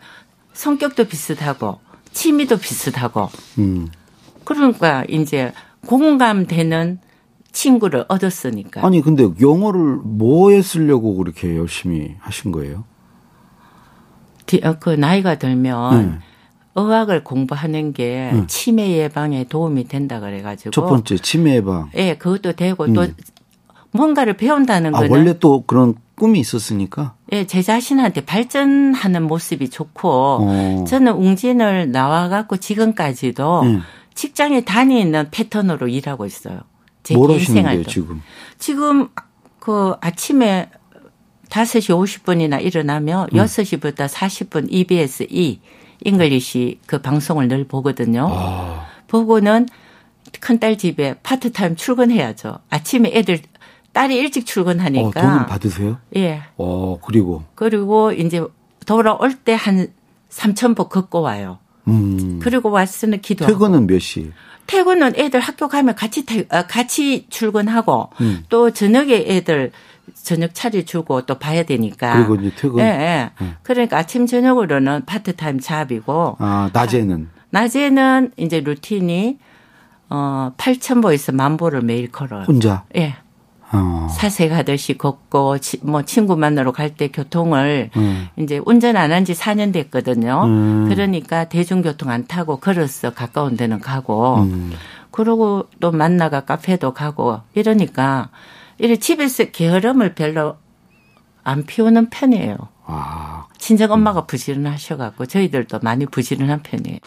성격도 0.53 1.05
비슷하고 1.05 1.79
취미도 2.13 2.57
비슷하고 2.57 3.29
음. 3.57 3.87
그러니까 4.45 5.03
이제 5.09 5.51
공감되는 5.87 6.99
친구를 7.51 8.05
얻었으니까. 8.07 8.85
아니 8.85 9.01
근데 9.01 9.27
영어를 9.41 9.97
뭐에 10.03 10.61
쓰려고 10.61 11.15
그렇게 11.15 11.57
열심히 11.57 12.15
하신 12.19 12.51
거예요? 12.51 12.83
디- 14.45 14.61
어, 14.63 14.77
그 14.79 14.91
나이가 14.91 15.39
들면 15.39 15.93
음. 15.95 16.19
의학을 16.75 17.23
공부하는 17.23 17.93
게 17.93 18.29
음. 18.31 18.45
치매 18.47 18.91
예방에 18.97 19.45
도움이 19.45 19.85
된다 19.85 20.19
그래가지고 20.19 20.69
첫 20.69 20.85
번째 20.85 21.17
치매 21.17 21.55
예방. 21.55 21.89
예 21.95 22.15
그것도 22.15 22.53
되고 22.53 22.93
또 22.93 23.01
음. 23.01 23.13
뭔가를 23.97 24.37
배운다는 24.37 24.95
아 24.95 24.99
거는 24.99 25.11
원래 25.11 25.39
또 25.39 25.63
그런 25.65 25.95
꿈이 26.15 26.39
있었으니까. 26.39 27.15
예, 27.31 27.45
제 27.45 27.61
자신한테 27.61 28.21
발전하는 28.21 29.23
모습이 29.23 29.69
좋고 29.69 30.09
어. 30.09 30.85
저는 30.87 31.11
웅진을 31.13 31.91
나와 31.91 32.29
갖고 32.29 32.57
지금까지도 32.57 33.61
음. 33.61 33.81
직장에 34.15 34.61
다니는 34.61 35.29
패턴으로 35.31 35.87
일하고 35.87 36.25
있어요. 36.25 36.61
제뭘 37.03 37.27
개인 37.27 37.39
하시는데요 37.39 37.69
생활도. 37.69 37.91
지금? 37.91 38.21
지금 38.57 39.09
그 39.59 39.95
아침에 40.01 40.69
5시 41.49 41.95
50분이나 41.95 42.63
일어나면 42.63 43.29
음. 43.33 43.37
6시부터 43.37 44.07
40분 44.07 44.67
EBS 44.69 45.27
Easy 45.29 45.59
English 46.03 46.79
그 46.85 47.01
방송을 47.01 47.47
늘 47.47 47.67
보거든요. 47.67 48.27
아, 48.31 48.85
보고는 49.07 49.67
큰딸 50.39 50.77
집에 50.77 51.15
파트타임 51.23 51.75
출근해야죠. 51.75 52.59
아침에 52.69 53.11
애들 53.13 53.39
딸이 53.97 54.15
일찍 54.15 54.41
어, 54.41 54.45
출근하니까 54.45 55.21
돈은 55.21 55.45
받으세요? 55.47 55.97
예. 56.15 56.43
어 56.57 56.99
그리고 57.03 57.43
그리고 57.55 58.11
이제 58.11 58.43
돌아올 58.85 59.33
때 59.33 59.53
한 59.55 59.87
3,000보 60.29 60.89
걷고 60.89 61.21
와요. 61.21 61.57
음. 61.87 62.39
그리고 62.43 62.69
왔으면 62.69 63.21
기도하고. 63.21 63.53
퇴근은 63.57 63.87
몇 63.87 63.97
시? 63.99 64.31
퇴근은 64.67 65.13
애들 65.15 65.39
학교 65.39 65.67
가면 65.69 65.95
같이 65.95 66.25
퇴, 66.25 66.45
아, 66.49 66.67
같이 66.67 67.25
출근하고 67.29 68.09
음. 68.21 68.43
또 68.49 68.71
저녁에 68.71 69.23
애들 69.27 69.71
저녁 70.21 70.53
차려주고 70.53 71.25
또 71.25 71.39
봐야 71.39 71.63
되니까. 71.63 72.13
그리고 72.17 72.35
이제 72.35 72.51
퇴근. 72.55 72.79
예, 72.79 72.83
예. 72.83 73.31
음. 73.41 73.55
그러니까 73.63 73.97
아침 73.97 74.25
저녁으로는 74.27 75.05
파트타임 75.05 75.59
잡이고 75.59 76.35
아 76.39 76.69
낮에는 76.73 77.29
낮에는 77.49 78.33
이제 78.37 78.59
루틴이 78.59 79.39
어 80.09 80.51
8,000보에서 80.57 81.33
만 81.33 81.57
보를 81.57 81.81
매일 81.81 82.11
걸어요. 82.11 82.43
혼자. 82.43 82.83
예. 82.95 83.15
어. 83.73 84.07
사색하듯이 84.11 84.97
걷고 84.97 85.57
치- 85.59 85.79
뭐 85.83 86.01
친구 86.03 86.37
만나러 86.37 86.71
갈 86.71 86.95
때 86.95 87.09
교통을 87.09 87.89
음. 87.97 88.27
이제 88.37 88.61
운전 88.65 88.95
안 88.95 89.11
한 89.11 89.25
지 89.25 89.33
4년 89.33 89.73
됐거든요. 89.73 90.43
음. 90.45 90.85
그러니까 90.89 91.45
대중교통 91.49 92.09
안 92.09 92.25
타고 92.27 92.57
걸어서 92.57 93.09
가까운 93.13 93.57
데는 93.57 93.79
가고 93.81 94.37
음. 94.43 94.71
그러고 95.11 95.65
또 95.79 95.91
만나가 95.91 96.41
카페도 96.41 96.93
가고 96.93 97.41
이러니까 97.55 98.29
이래 98.77 98.95
집에서 98.95 99.45
게으름을 99.45 100.15
별로 100.15 100.55
안 101.43 101.63
피우는 101.65 102.09
편이에요. 102.09 102.55
아. 102.85 103.47
친정 103.57 103.91
엄마가 103.91 104.25
부지런하셔갖고 104.27 105.25
저희들도 105.25 105.79
많이 105.81 106.05
부지런한 106.05 106.61
편이에요. 106.63 106.99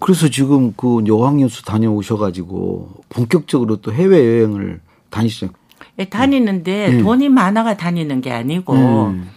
그래서 0.00 0.28
지금 0.28 0.72
그 0.76 1.04
여학연수 1.06 1.64
다녀오셔가지고 1.64 2.90
본격적으로 3.08 3.76
또 3.76 3.92
해외 3.92 4.18
여행을 4.18 4.80
다니시죠. 5.10 5.46
예, 5.46 5.50
다니는데 6.08 6.88
음. 6.88 7.02
돈이 7.02 7.28
많아가 7.28 7.76
다니는 7.76 8.20
게 8.20 8.32
아니고 8.32 8.74
음. 8.74 9.28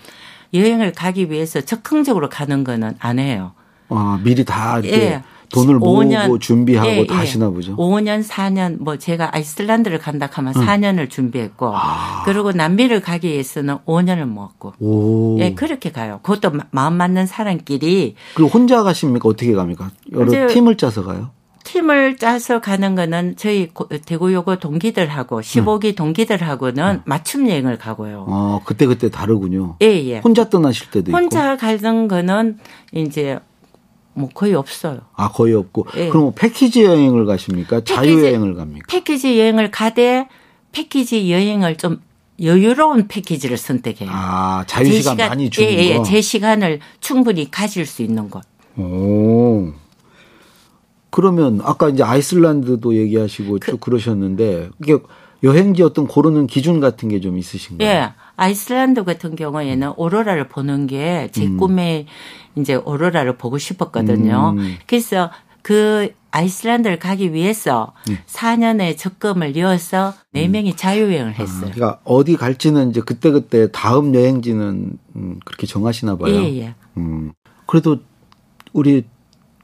여행을 0.54 0.94
가기 0.94 1.30
위해서 1.32 1.62
적극적으로 1.62 2.30
가는 2.30 2.64
거는 2.64 2.96
안 3.00 3.20
해요. 3.20 3.52
아 3.90 4.20
미리 4.24 4.46
다 4.46 4.80
이렇게 4.80 5.02
예. 5.04 5.24
돈을 5.52 5.76
모으고 5.78 6.04
5년, 6.04 6.42
준비하고 6.42 6.90
예, 6.90 7.06
다 7.06 7.14
예. 7.16 7.18
하시나 7.20 7.50
보죠. 7.52 7.76
5년, 7.76 8.28
4년, 8.28 8.78
뭐 8.82 8.98
제가 8.98 9.36
아이슬란드를 9.36 10.00
간다 10.00 10.28
하면 10.32 10.54
음. 10.56 10.66
4년을 10.66 11.10
준비했고, 11.10 11.72
아. 11.72 12.24
그리고 12.26 12.52
남미를 12.52 13.00
가기 13.02 13.28
위해서는 13.30 13.78
5년을 13.86 14.26
모았고, 14.26 14.74
오. 14.80 15.38
예, 15.40 15.54
그렇게 15.54 15.92
가요. 15.92 16.20
그것도 16.24 16.50
마- 16.52 16.64
마음 16.72 16.96
맞는 16.96 17.28
사람끼리 17.28 18.16
그리고 18.34 18.50
혼자 18.50 18.82
가십니까? 18.82 19.30
어떻게 19.30 19.54
갑니까? 19.54 19.92
여러 20.14 20.48
팀을 20.48 20.78
짜서 20.78 21.04
가요? 21.04 21.30
팀을 21.79 22.15
짜서 22.15 22.62
가는 22.62 22.96
거는 22.96 23.36
저희 23.36 23.67
고- 23.67 23.89
대구요고 23.89 24.60
동기들하고 24.60 25.41
15기 25.41 25.94
동기들하고는 25.98 27.01
맞춤 27.03 27.50
여행을 27.50 27.77
가고요. 27.77 28.25
어, 28.29 28.62
그때 28.63 28.86
그때 28.86 29.10
다르군요. 29.10 29.75
예, 29.82 29.88
예. 30.05 30.20
혼자 30.20 30.50
떠나실 30.50 30.89
때도 30.91 31.12
있고. 31.12 31.17
혼자 31.17 31.58
가는 31.58 32.08
거는 32.08 32.60
이제 32.94 33.39
뭐 34.13 34.29
거의 34.34 34.53
없어요. 34.53 35.01
아 35.15 35.29
거의 35.29 35.53
없고. 35.53 35.88
예. 35.98 36.08
그럼 36.08 36.24
뭐 36.24 36.34
패키지 36.34 36.86
여행을 36.86 37.25
가십니까? 37.25 37.84
자유 37.84 38.22
여행을 38.24 38.53
갑니까? 38.55 38.86
패키지 38.89 39.38
여행을 39.38 39.70
가되 39.72 40.29
패키지 40.72 41.29
여행을 41.29 41.75
좀 41.75 42.01
여유로운 42.41 43.10
패키지를 43.10 43.58
선택해요. 43.58 44.10
아 44.13 44.63
자유 44.65 44.86
제 44.86 45.01
시간 45.01 45.17
많이 45.17 45.50
주는 45.50 45.70
예, 45.70 45.74
예, 45.77 45.98
거. 45.98 46.03
제 46.03 46.22
시간을 46.22 46.79
충분히 47.01 47.51
가질 47.51 47.86
수 47.86 48.01
있는 48.01 48.29
곳. 48.29 48.44
오. 48.77 49.74
그러면 51.16 51.62
아까 51.64 51.88
이제 51.88 52.04
아이슬란드도 52.04 52.94
얘기하시고 52.94 53.60
쭉 53.60 53.80
그러셨는데 53.80 54.70
이게 54.84 54.98
여행지 55.44 55.82
어떤 55.82 56.08
고르는 56.08 56.46
기준 56.46 56.82
같은 56.82 57.08
게 57.08 57.22
좀 57.22 57.38
있으신가요? 57.38 57.88
예. 57.90 58.12
아이슬란드 58.36 59.06
같은 59.06 59.38
경우에는 59.38 59.94
오로라를 59.96 60.50
보는 60.50 60.88
게제 60.88 61.46
음. 61.46 61.58
꿈에 61.58 62.06
이제 62.58 62.76
오로라를 62.76 63.38
보고 63.38 63.58
싶었거든요. 63.58 64.56
음. 64.58 64.76
그래서 64.88 65.32
그 65.62 66.10
아이슬란드를 66.32 67.00
가기 67.00 67.32
위해서 67.32 67.94
4년의 68.28 68.98
적금을 68.98 69.56
이어서 69.56 70.14
4명이 70.34 70.76
자유여행을 70.76 71.36
했어요. 71.36 71.72
그러니까 71.74 72.02
어디 72.04 72.36
갈지는 72.36 72.90
이제 72.90 73.00
그때 73.00 73.32
그때 73.32 73.72
다음 73.72 74.14
여행지는 74.14 74.98
음, 75.16 75.40
그렇게 75.46 75.66
정하시나 75.66 76.18
봐요. 76.18 76.34
예, 76.34 76.58
예. 76.60 76.76
음. 76.98 77.32
그래도 77.68 78.00
우리 78.74 79.06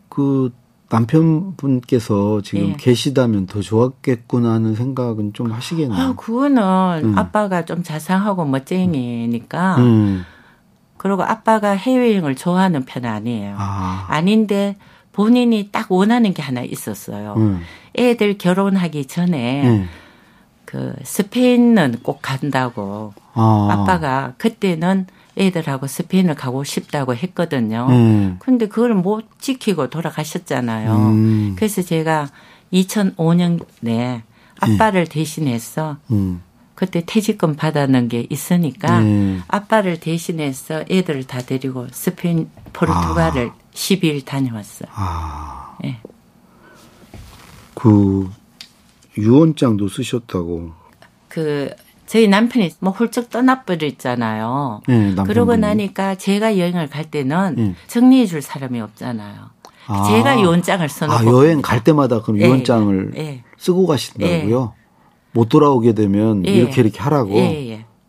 그 0.08 0.53
남편분께서 0.91 2.41
지금 2.41 2.69
예. 2.69 2.74
계시다면 2.77 3.48
더 3.48 3.62
좋았겠구나 3.62 4.51
하는 4.51 4.75
생각은 4.75 5.33
좀 5.33 5.51
하시겠네요. 5.51 6.00
아, 6.00 6.13
그거는 6.15 6.62
음. 7.03 7.17
아빠가 7.17 7.63
좀 7.63 7.81
자상하고 7.81 8.45
멋쟁이니까 8.45 9.77
음. 9.77 10.25
그리고 10.98 11.24
아빠가 11.24 11.72
해외여행을 11.72 12.35
좋아하는 12.35 12.83
편은 12.85 13.09
아니에요. 13.09 13.55
아. 13.57 14.05
아닌데 14.09 14.75
본인이 15.13 15.70
딱 15.72 15.92
원하는 15.92 16.33
게 16.33 16.42
하나 16.42 16.61
있었어요. 16.61 17.35
음. 17.37 17.61
애들 17.98 18.37
결혼하기 18.37 19.05
전에 19.05 19.63
예. 19.65 19.85
그 20.65 20.94
스페인은 21.03 21.98
꼭 22.03 22.20
간다고 22.22 23.13
아. 23.33 23.70
아빠가 23.72 24.33
그때는 24.37 25.07
애들하고 25.37 25.87
스페인을 25.87 26.35
가고 26.35 26.63
싶다고 26.63 27.15
했거든요. 27.15 27.87
예. 27.89 28.35
근데 28.39 28.67
그걸 28.67 28.94
못 28.94 29.25
지키고 29.39 29.89
돌아가셨잖아요. 29.89 30.96
음. 30.96 31.55
그래서 31.55 31.81
제가 31.81 32.29
2005년에 32.74 34.22
아빠를 34.59 35.07
대신해서 35.07 35.98
음. 36.11 36.41
그때 36.75 37.03
퇴직금 37.05 37.55
받았는 37.55 38.07
게 38.07 38.25
있으니까 38.29 39.01
네. 39.01 39.39
아빠를 39.48 40.00
대신해서 40.00 40.83
애들을 40.89 41.25
다 41.25 41.39
데리고 41.39 41.87
스페인 41.91 42.50
포르투갈을 42.74 43.51
12일 43.74 44.25
다녀왔어요. 44.25 44.89
아. 44.94 45.77
예. 45.85 46.00
그 47.75 48.29
유언장도 49.17 49.89
쓰셨다고. 49.89 50.72
그 51.27 51.70
저희 52.11 52.27
남편이 52.27 52.71
뭐 52.81 52.91
훌쩍 52.91 53.29
떠나버렸잖아요. 53.29 54.81
네. 54.85 55.15
그러고 55.25 55.55
나니까 55.55 56.15
제가 56.15 56.57
여행을 56.57 56.87
갈 56.87 57.09
때는 57.09 57.55
예. 57.57 57.75
정리해 57.87 58.25
줄 58.25 58.41
사람이 58.41 58.81
없잖아요. 58.81 59.35
아. 59.87 60.03
제가 60.09 60.41
유언장을 60.41 60.89
써놓고 60.89 61.17
아, 61.17 61.24
여행 61.31 61.61
갈 61.61 61.85
때마다 61.85 62.21
그럼 62.21 62.41
예, 62.41 62.47
유언장을 62.47 63.13
예. 63.15 63.43
쓰고 63.57 63.87
가신다고요? 63.87 64.74
못 65.31 65.47
돌아오게 65.47 65.93
되면 65.93 66.45
예. 66.45 66.51
이렇게 66.51 66.81
이렇게 66.81 67.00
하라고. 67.00 67.33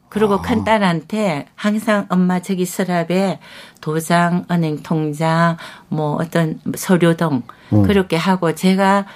그리고 0.09 0.35
아. 0.35 0.43
큰 0.43 0.65
딸한테 0.65 1.47
항상 1.55 2.07
엄마 2.09 2.41
저기 2.41 2.65
서랍에 2.65 3.39
도장, 3.81 4.47
은행 4.51 4.83
통장, 4.83 5.59
뭐 5.89 6.17
어떤 6.17 6.59
서류 6.75 7.17
등 7.17 7.43
어. 7.71 7.83
그렇게 7.83 8.17
하고 8.17 8.53
제가 8.53 9.07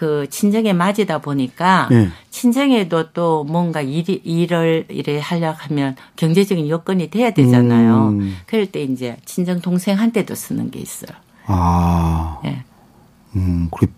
그 0.00 0.26
친정에 0.30 0.72
맞이다 0.72 1.18
보니까 1.18 1.86
예. 1.92 2.08
친정에도 2.30 3.12
또 3.12 3.44
뭔가 3.44 3.82
일이, 3.82 4.18
일을 4.24 4.86
이래 4.88 5.20
하려고 5.20 5.58
하면 5.58 5.94
경제적인 6.16 6.70
여건이 6.70 7.10
돼야 7.10 7.32
되잖아요. 7.32 8.08
음. 8.08 8.34
그럴 8.46 8.64
때 8.64 8.82
이제 8.82 9.18
친정 9.26 9.60
동생한테도 9.60 10.34
쓰는 10.34 10.70
게 10.70 10.80
있어요. 10.80 11.14
아, 11.44 12.38
예. 12.46 12.64
음, 13.36 13.68
그래 13.70 13.92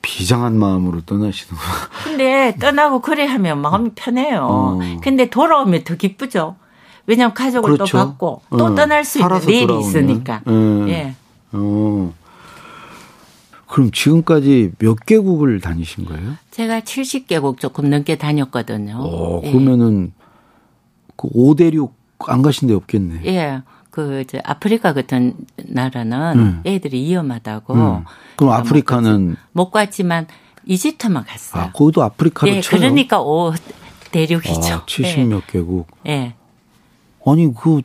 비장한 0.00 0.56
마음으로 0.56 1.00
떠나시는구나. 1.00 1.60
근데 2.04 2.56
떠나고 2.60 3.00
그래 3.00 3.26
하면 3.26 3.62
마음이 3.62 3.90
편해요. 3.96 4.46
어. 4.48 4.78
근데 5.02 5.28
돌아오면 5.28 5.82
더 5.82 5.96
기쁘죠. 5.96 6.54
왜냐하면 7.08 7.34
가족을 7.34 7.72
그렇죠. 7.72 7.98
또 7.98 8.04
받고 8.06 8.42
또 8.58 8.64
어, 8.64 8.74
떠날 8.76 9.04
수 9.04 9.18
있는 9.18 9.40
내일이 9.44 9.66
돌아오면. 9.66 9.88
있으니까. 9.88 10.40
예. 10.46 10.88
예. 10.88 11.14
어. 11.50 12.14
그럼 13.72 13.90
지금까지 13.90 14.72
몇 14.78 14.96
개국을 15.06 15.58
다니신 15.58 16.04
거예요? 16.04 16.34
제가 16.50 16.80
70개국 16.80 17.58
조금 17.58 17.88
넘게 17.88 18.18
다녔거든요. 18.18 18.98
어, 19.00 19.40
예. 19.42 19.50
그러면은 19.50 20.12
그 21.16 21.26
5대륙 21.30 21.92
안 22.26 22.42
가신 22.42 22.68
데 22.68 22.74
없겠네. 22.74 23.22
예. 23.24 23.62
그, 23.88 24.26
저, 24.26 24.38
아프리카 24.44 24.92
같은 24.92 25.36
나라는 25.56 26.38
음. 26.38 26.62
애들이 26.66 27.02
위험하다고. 27.02 27.74
음. 27.74 28.04
그럼 28.36 28.52
아프리카는 28.52 29.36
못 29.52 29.70
갔지 29.70 30.02
만 30.02 30.26
이집트만 30.66 31.24
갔어요. 31.24 31.62
아, 31.62 31.72
거기도 31.72 32.02
아프리카로 32.02 32.52
예, 32.52 32.60
쳐요. 32.60 32.78
그러니까 32.78 33.22
오 33.22 33.54
대륙이죠. 34.10 34.74
아, 34.74 34.84
70몇 34.84 35.46
개국. 35.46 35.86
예. 36.06 36.10
예. 36.10 36.34
아니 37.24 37.50
그 37.54 37.80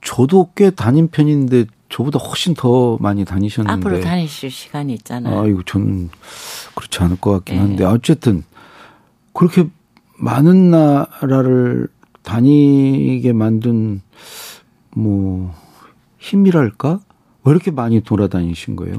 저도 0.00 0.48
꽤 0.56 0.70
다닌 0.70 1.08
편인데 1.08 1.66
저보다 1.92 2.18
훨씬 2.18 2.54
더 2.54 2.96
많이 3.00 3.24
다니셨는데. 3.24 3.72
앞으로 3.86 4.00
다니실 4.00 4.50
시간이 4.50 4.94
있잖아요. 4.94 5.40
아, 5.42 5.46
이거 5.46 5.62
저는 5.64 6.08
그렇지 6.74 7.02
않을 7.02 7.18
것 7.20 7.32
같긴 7.32 7.54
예. 7.54 7.58
한데 7.60 7.84
어쨌든 7.84 8.44
그렇게 9.34 9.68
많은 10.18 10.70
나라를 10.70 11.88
다니게 12.22 13.32
만든 13.34 14.00
뭐 14.90 15.54
힘이랄까? 16.18 17.00
왜 17.44 17.50
이렇게 17.50 17.70
많이 17.70 18.00
돌아다니신 18.00 18.76
거예요? 18.76 18.96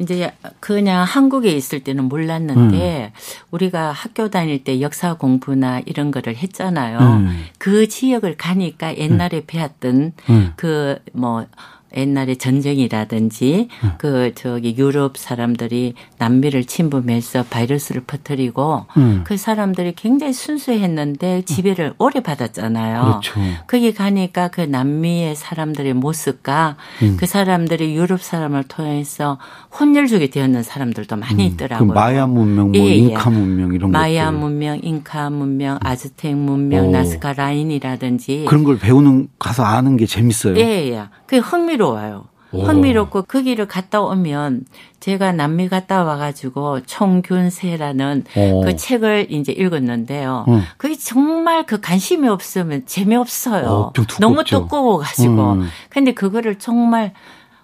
이제 0.00 0.32
그냥 0.60 1.04
한국에 1.04 1.50
있을 1.52 1.80
때는 1.80 2.04
몰랐는데 2.04 3.12
우리가 3.50 3.90
학교 3.90 4.28
다닐 4.28 4.62
때 4.62 4.80
역사 4.80 5.14
공부나 5.14 5.80
이런 5.86 6.10
거를 6.10 6.36
했잖아요. 6.36 6.98
음. 6.98 7.44
그 7.58 7.88
지역을 7.88 8.36
가니까 8.36 8.96
옛날에 8.96 9.44
배웠던 9.46 10.12
음. 10.30 10.52
그뭐 10.56 11.46
옛날에 11.96 12.34
전쟁이라든지 12.34 13.68
그 13.96 14.32
저기 14.34 14.76
유럽 14.76 15.16
사람들이 15.16 15.94
남미를 16.18 16.64
침범해서 16.64 17.44
바이러스를 17.48 18.02
퍼뜨리고 18.06 18.86
음. 18.96 19.22
그 19.24 19.36
사람들이 19.36 19.94
굉장히 19.96 20.32
순수했는데 20.32 21.42
지배를 21.42 21.94
오래 21.98 22.20
받았잖아요. 22.20 23.02
그렇죠. 23.02 23.40
거기 23.66 23.94
가니까 23.94 24.48
그 24.48 24.60
남미의 24.60 25.34
사람들의 25.34 25.94
모습과 25.94 26.76
음. 27.02 27.16
그 27.18 27.26
사람들이 27.26 27.94
유럽 27.94 28.22
사람을 28.22 28.64
통해서 28.64 29.38
혼혈족이 29.78 30.30
되었는 30.30 30.62
사람들도 30.62 31.16
많이 31.16 31.36
그 31.48 31.54
있더라고요. 31.54 31.92
마야 31.92 32.26
문명, 32.26 32.72
뭐 32.72 32.80
예, 32.80 32.86
예. 32.86 32.94
잉카 32.96 33.30
문명 33.30 33.72
이런 33.72 33.90
마야 33.90 34.26
것들 34.26 34.38
문명, 34.38 34.78
잉카 34.82 35.30
문명, 35.30 35.78
아즈텍 35.82 36.36
문명, 36.36 36.88
오. 36.88 36.90
나스카 36.90 37.32
라인이라든지 37.32 38.44
그런 38.46 38.64
걸 38.64 38.78
배우는 38.78 39.28
가서 39.38 39.64
아는 39.64 39.96
게 39.96 40.06
재밌어요. 40.06 40.56
예, 40.56 40.90
예. 40.90 41.04
그게 41.26 41.40
흥미로워요. 41.78 42.24
흥미롭고 42.50 43.22
거기를 43.22 43.66
갔다 43.66 44.00
오면 44.00 44.64
제가 45.00 45.32
남미 45.32 45.68
갔다 45.68 46.02
와가지고 46.02 46.80
총균세라는 46.86 48.24
오. 48.36 48.62
그 48.62 48.74
책을 48.74 49.26
이제 49.30 49.52
읽었는데요. 49.52 50.46
음. 50.48 50.62
그게 50.78 50.96
정말 50.96 51.66
그 51.66 51.80
관심이 51.80 52.26
없으면 52.26 52.86
재미없어요. 52.86 53.66
어. 53.66 53.92
너무 54.18 54.44
두꺼워가지고. 54.44 55.52
음. 55.52 55.68
근데 55.90 56.12
그거를 56.12 56.58
정말 56.58 57.12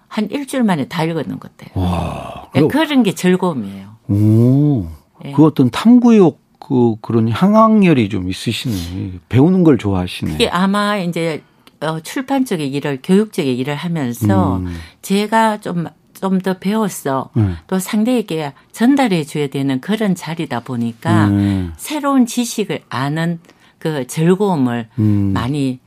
한 0.07 0.29
일주일 0.29 0.63
만에 0.63 0.87
다 0.87 1.03
읽었는 1.03 1.39
것 1.39 1.57
같아요. 1.57 1.83
와. 1.83 2.47
예, 2.55 2.61
그런 2.61 3.01
게 3.01 3.13
즐거움이에요. 3.13 3.87
오. 4.07 4.85
예. 5.25 5.31
그 5.31 5.45
어떤 5.45 5.71
탐구욕 5.71 6.39
그 6.59 6.95
그런 7.01 7.27
향학열이 7.29 8.09
좀 8.09 8.29
있으시네. 8.29 9.19
배우는 9.29 9.63
걸 9.63 9.79
좋아하시네. 9.79 10.33
이게 10.35 10.49
아마 10.49 10.97
이제 10.97 11.41
어, 11.81 11.99
출판 11.99 12.45
쪽의 12.45 12.69
일을 12.69 12.99
교육 13.03 13.33
쪽의 13.33 13.57
일을 13.57 13.75
하면서 13.75 14.57
음. 14.57 14.75
제가 15.01 15.61
좀 15.61 15.85
좀 16.19 16.39
더 16.39 16.57
배웠어. 16.57 17.29
음. 17.37 17.55
또 17.67 17.79
상대에게 17.79 18.53
전달해 18.71 19.23
줘야 19.23 19.47
되는 19.47 19.81
그런 19.81 20.15
자리다 20.15 20.61
보니까 20.61 21.27
음. 21.27 21.73
새로운 21.77 22.25
지식을 22.25 22.81
아는 22.89 23.39
그 23.77 24.07
즐거움을 24.07 24.89
음. 24.99 25.31
많이 25.33 25.79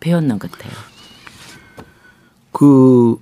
배웠는 0.00 0.38
것 0.38 0.50
같아요. 0.50 0.72
그 2.52 3.16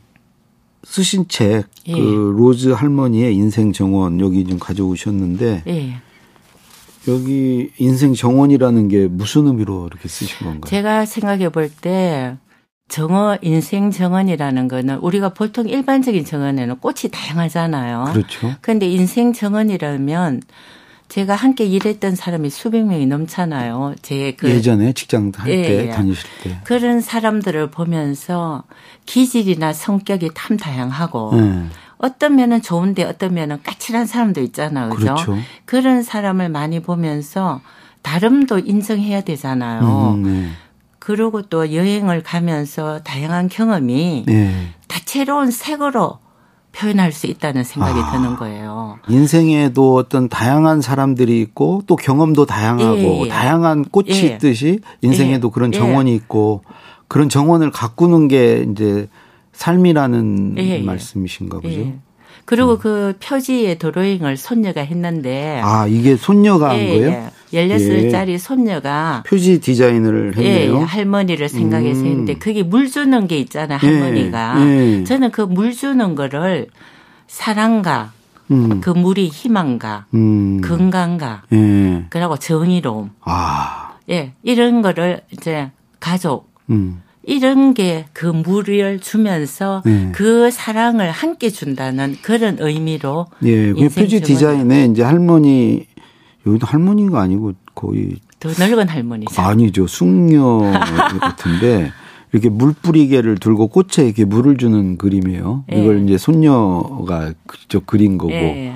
쓰신 0.85 1.29
책, 1.29 1.65
예. 1.87 1.93
그 1.93 2.35
로즈 2.37 2.71
할머니의 2.71 3.35
인생 3.35 3.73
정원 3.73 4.21
여기 4.21 4.45
좀 4.45 4.59
가져오셨는데 4.59 5.63
예. 5.67 6.01
여기 7.09 7.71
인생 7.79 8.15
정원이라는 8.15 8.89
게 8.89 9.07
무슨 9.09 9.47
의미로 9.47 9.87
이렇게 9.87 10.09
쓰신 10.09 10.39
건가요? 10.47 10.61
제가 10.69 11.07
생각해 11.07 11.49
볼 11.51 11.71
때 11.81 12.37
정어 12.89 13.39
인생 13.43 13.91
정원이라는 13.93 14.67
거는 14.69 14.97
우리가 14.97 15.29
보통 15.31 15.69
일반적인 15.69 16.25
정원에는 16.25 16.79
꽃이 16.81 17.11
다양하잖아요. 17.13 18.11
그렇죠. 18.13 18.53
근데 18.61 18.89
인생 18.89 19.33
정원이라면 19.33 20.43
제가 21.09 21.35
함께 21.35 21.65
일했던 21.67 22.15
사람이 22.17 22.51
수백 22.51 22.85
명이 22.87 23.07
넘잖아요. 23.07 23.95
제 24.03 24.35
그 24.37 24.49
예전에 24.51 24.93
직장 24.93 25.33
할 25.37 25.51
예, 25.51 25.63
때 25.63 25.87
예. 25.87 25.91
다니실 25.91 26.29
때. 26.43 26.61
그런 26.65 27.01
사람들을 27.01 27.71
보면서 27.71 28.65
기질이나 29.07 29.73
성격이 29.73 30.31
참 30.35 30.57
다양하고 30.57 31.35
네. 31.37 31.67
어떤 32.01 32.37
면은 32.37 32.63
좋은데 32.63 33.05
어떤 33.05 33.35
면은 33.35 33.59
까칠한 33.63 34.07
사람도 34.07 34.41
있잖아요. 34.43 34.91
그죠? 34.91 35.15
그렇죠. 35.15 35.37
그런 35.67 36.03
사람을 36.03 36.49
많이 36.49 36.81
보면서 36.81 37.61
다름도 38.03 38.61
인정해야 38.61 39.21
되잖아요. 39.21 40.15
음, 40.15 40.23
네. 40.23 40.49
그리고 40.99 41.43
또 41.43 41.75
여행을 41.75 42.23
가면서 42.23 43.01
다양한 43.03 43.49
경험이 43.49 44.25
네. 44.27 44.69
다채로운 44.89 45.51
색으로 45.51 46.19
표현할 46.73 47.13
수 47.13 47.27
있다는 47.27 47.65
생각이 47.65 47.99
아. 48.01 48.13
드는 48.13 48.37
거예요. 48.37 48.99
인생에도 49.09 49.97
어떤 49.97 50.29
다양한 50.29 50.81
사람들이 50.81 51.41
있고 51.41 51.83
또 51.87 51.97
경험도 51.97 52.47
다양하고 52.47 52.97
예, 52.97 53.21
예. 53.25 53.29
다양한 53.29 53.85
꽃이 53.87 54.11
예. 54.11 54.27
있듯이 54.27 54.81
인생에도 55.03 55.49
예. 55.49 55.51
그런 55.53 55.75
예. 55.75 55.79
정원이 55.79 56.15
있고 56.15 56.63
그런 57.09 57.29
정원을 57.29 57.73
가꾸는 57.73 58.29
게 58.29 58.67
이제 58.71 59.09
삶이라는 59.53 60.55
예, 60.59 60.63
예. 60.79 60.83
말씀이신가 60.83 61.61
보죠. 61.61 61.81
예. 61.81 61.95
그리고 62.47 62.79
그 62.79 63.15
표지의 63.23 63.79
드로잉을 63.79 64.37
손녀가 64.37 64.81
했는데 64.81 65.61
아 65.63 65.87
이게 65.87 66.17
손녀가 66.17 66.71
한 66.71 66.77
거예요? 66.79 67.09
예. 67.11 67.31
16살짜리 67.53 68.39
손녀가 68.39 69.23
표지 69.27 69.61
디자인을 69.61 70.35
예, 70.39 70.43
했네요. 70.43 70.79
할머니를 70.81 71.49
생각해서 71.49 72.01
음. 72.01 72.07
했는데 72.07 72.35
그게 72.39 72.63
물 72.63 72.89
주는 72.89 73.27
게 73.27 73.39
있잖아요, 73.39 73.79
예, 73.83 73.87
할머니가. 73.87 74.67
예. 74.67 75.05
저는 75.05 75.31
그 75.33 75.43
물 75.43 75.73
주는 75.73 76.15
거를 76.15 76.69
사랑과 77.27 78.13
음, 78.51 78.81
그 78.81 78.91
물이 78.91 79.29
희망과 79.29 80.07
음, 80.15 80.61
건강과 80.61 81.43
예, 81.53 82.07
그리고 82.11 82.37
정의로움. 82.37 83.11
아, 83.23 83.95
예, 84.11 84.33
이런 84.43 84.83
거를 84.83 85.21
이제 85.33 85.71
가족 86.01 86.51
음, 86.71 87.03
이런 87.31 87.75
게그 87.75 88.27
물을 88.27 88.99
주면서 88.99 89.83
네. 89.85 90.11
그 90.13 90.51
사랑을 90.51 91.13
함께 91.13 91.49
준다는 91.49 92.17
그런 92.23 92.57
의미로 92.59 93.27
예, 93.45 93.73
그 93.73 93.89
표지. 93.89 94.21
디자인에 94.21 94.87
이제 94.87 95.05
할머니 95.05 95.87
여기도 96.45 96.67
할머니가 96.67 97.21
아니고 97.21 97.53
거의 97.77 98.17
더 98.41 98.49
늙은 98.49 98.89
할머니죠. 98.89 99.41
아니죠. 99.41 99.87
숙녀 99.87 100.59
같은데 101.21 101.93
이렇게 102.33 102.49
물 102.49 102.73
뿌리개를 102.73 103.39
들고 103.39 103.69
꽃에 103.69 104.07
이렇게 104.07 104.25
물을 104.25 104.57
주는 104.57 104.99
그림이에요. 104.99 105.67
예. 105.73 105.81
이걸 105.81 106.03
이제 106.03 106.19
손녀가 106.19 107.33
직접 107.57 107.87
그린 107.87 108.19
거고. 108.19 108.33
예. 108.33 108.75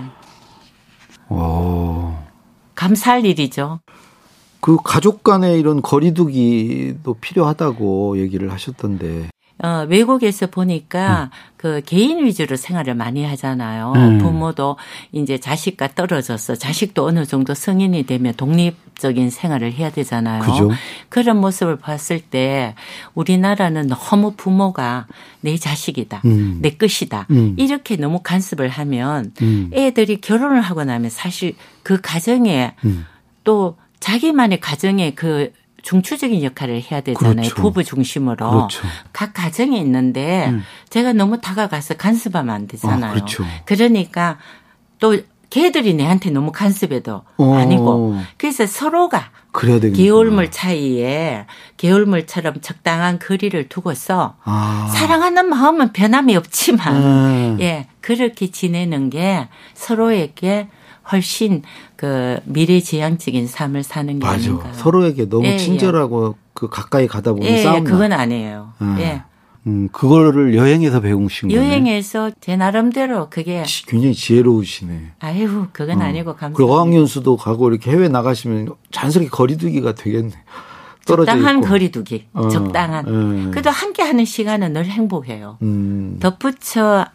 오. 1.29 2.13
감사할 2.77 3.25
일이죠. 3.25 3.81
그 4.65 4.79
가족 4.83 5.23
간의 5.23 5.61
이런 5.61 5.83
거리두기도 5.83 7.13
필요하다고 7.21 8.19
얘기를 8.19 8.51
하셨던데. 8.51 9.29
어, 9.63 9.85
외국에서 9.91 10.47
보니까 10.47 11.31
그 11.59 11.83
개인 11.85 12.25
위주로 12.25 12.57
생활을 12.57 12.95
많이 12.95 13.27
하잖아요. 13.27 13.93
음. 13.95 14.19
부모도 14.21 14.79
이제 15.13 15.37
자식과 15.37 15.89
떨어져서 15.89 16.55
자식도 16.55 17.05
어느 17.05 17.27
정도 17.27 17.53
성인이 17.53 18.05
되면 18.05 18.33
독립적인 18.33 19.29
생활을 19.29 19.75
해야 19.75 19.91
되잖아요. 19.91 20.43
그죠. 20.43 20.71
그런 21.11 21.43
모습을 21.43 21.77
봤을 21.77 22.21
때 22.21 22.75
우리나라는 23.13 23.89
너무 23.89 24.33
부모가 24.35 25.09
내 25.43 25.59
자식이다. 25.59 26.23
음. 26.25 26.61
내 26.63 26.71
것이다. 26.71 27.27
음. 27.33 27.55
이렇게 27.59 27.97
너무 27.97 28.21
간섭을 28.23 28.71
하면 28.71 29.33
음. 29.43 29.71
애들이 29.75 30.23
결혼을 30.23 30.63
하고 30.63 30.85
나면 30.85 31.11
사실 31.11 31.55
그 31.83 32.01
가정에 32.01 32.73
음. 32.87 33.05
또 33.45 33.77
자기만의 34.05 34.61
가정에 34.61 35.15
그 35.15 35.51
중추적인 35.81 36.43
역할을 36.43 36.83
해야 36.83 37.01
되잖아요. 37.01 37.37
그렇죠. 37.37 37.55
부부 37.55 37.85
중심으로. 37.85 38.51
그렇죠. 38.51 38.83
각 39.15 39.33
가정에 39.33 39.79
있는데 39.79 40.49
음. 40.49 40.63
제가 40.91 41.15
너무 41.15 41.41
다가가서 41.41 41.95
간섭하면 41.95 42.55
안 42.55 42.67
되잖아요. 42.67 43.13
아, 43.13 43.15
그렇죠. 43.15 43.45
그러니까 43.65 44.37
또 44.99 45.17
걔들이 45.49 45.95
내한테 45.95 46.29
너무 46.29 46.53
간섭해도 46.53 47.23
어. 47.39 47.55
아니고 47.55 48.21
그래서 48.37 48.67
서로가 48.67 49.31
그래야 49.53 49.77
되겠구나. 49.81 49.97
개울물 49.97 50.51
차이에 50.51 51.47
개울물처럼 51.79 52.61
적당한 52.61 53.19
거리를 53.19 53.71
두고서 53.71 54.37
아. 54.45 54.93
사랑하는 54.95 55.49
마음은 55.49 55.95
변함이 55.95 56.37
없지만 56.37 56.97
음. 56.97 57.57
예 57.61 57.87
그렇게 58.03 58.51
지내는 58.51 59.09
게 59.09 59.49
서로에게 59.73 60.69
훨씬 61.11 61.63
그 61.97 62.39
미래지향적인 62.45 63.47
삶을 63.47 63.83
사는 63.83 64.19
게 64.19 64.25
맞아. 64.25 64.37
아닌가. 64.37 64.73
서로에게 64.73 65.29
너무 65.29 65.47
예, 65.47 65.57
친절하고 65.57 66.37
그 66.55 66.69
가까이 66.69 67.07
가다 67.07 67.33
보면 67.33 67.47
예, 67.49 67.59
예, 67.59 67.63
싸움 67.63 67.85
나. 67.85 67.91
그건 67.91 68.13
아니에요. 68.13 68.73
아. 68.79 68.97
예. 69.01 69.23
음, 69.67 69.89
그거를 69.93 70.55
여행에서 70.55 71.01
배우신 71.01 71.49
거네. 71.49 71.59
여행에서 71.59 72.31
제 72.41 72.55
나름대로 72.57 73.29
그게 73.31 73.63
지- 73.65 73.87
굉장히 73.87 74.15
지혜로우시네. 74.15 75.13
아이고 75.21 75.69
그건 75.73 76.03
아니고 76.03 76.33
어. 76.33 76.37
그리고 76.37 76.55
감사합니다. 76.55 76.65
어학연수도 76.65 77.37
가고 77.39 77.71
이렇게 77.71 77.91
해외 77.91 78.09
나가시면 78.09 78.69
자연스럽게 78.91 79.31
거리두기가 79.31 79.95
되겠네. 79.95 80.33
적당한 81.07 81.59
있고. 81.59 81.69
거리두기, 81.69 82.27
어, 82.33 82.49
적당한. 82.49 83.07
예. 83.47 83.51
그래도 83.51 83.69
함께 83.71 84.03
하는 84.03 84.25
시간은 84.25 84.73
늘 84.73 84.87
행복해요. 84.87 85.59
음. 85.63 86.17
덧붙여 86.21 87.07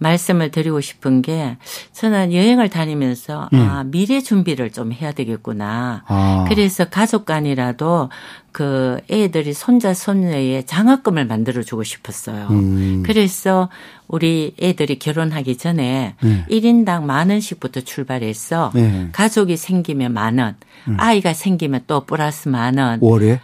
말씀을 0.00 0.50
드리고 0.50 0.80
싶은 0.80 1.22
게 1.22 1.56
저는 1.92 2.32
여행을 2.32 2.68
다니면서 2.70 3.48
아, 3.52 3.84
미래 3.86 4.20
준비를 4.20 4.70
좀 4.70 4.92
해야 4.92 5.12
되겠구나. 5.12 6.02
음. 6.04 6.12
아. 6.12 6.44
그래서 6.48 6.86
가족 6.86 7.26
간이라도 7.26 8.08
그 8.50 8.98
애들이 9.10 9.52
손자 9.52 9.94
손녀의 9.94 10.66
장학금을 10.66 11.26
만들어 11.26 11.62
주고 11.62 11.84
싶었어요. 11.84 12.48
음. 12.50 13.02
그래서 13.06 13.68
우리 14.08 14.54
애들이 14.60 14.98
결혼하기 14.98 15.56
전에 15.56 16.16
네. 16.20 16.44
1인당 16.50 17.04
만 17.04 17.30
원씩부터 17.30 17.82
출발해서 17.82 18.72
네. 18.74 18.80
음. 18.80 19.08
가족이 19.12 19.56
생기면 19.56 20.12
만 20.12 20.38
원, 20.38 20.56
아이가 20.96 21.32
생기면 21.32 21.82
또 21.86 22.04
플러스 22.04 22.48
만 22.48 22.78
원, 22.78 22.98
월에? 23.00 23.40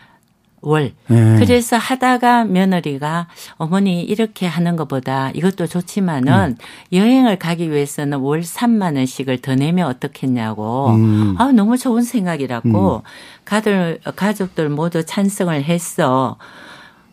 월. 0.67 0.95
네. 1.07 1.37
그래서 1.39 1.77
하다가 1.77 2.45
며느리가 2.45 3.29
어머니 3.57 4.03
이렇게 4.03 4.47
하는 4.47 4.75
것보다 4.75 5.31
이것도 5.31 5.69
좋지만은 5.69 6.33
음. 6.33 6.57
여행을 6.93 7.39
가기 7.39 7.71
위해서는 7.71 8.19
월 8.19 8.41
3만 8.41 8.97
원씩을 8.97 9.39
더 9.43 9.55
내면 9.55 9.87
어떻겠냐고. 9.87 10.91
음. 10.91 11.37
아, 11.39 11.53
너무 11.53 11.79
좋은 11.79 12.03
생각이라고 12.03 13.05
가들 13.45 14.01
가족들 14.17 14.69
모두 14.69 15.05
찬성을 15.05 15.63
했어. 15.63 16.37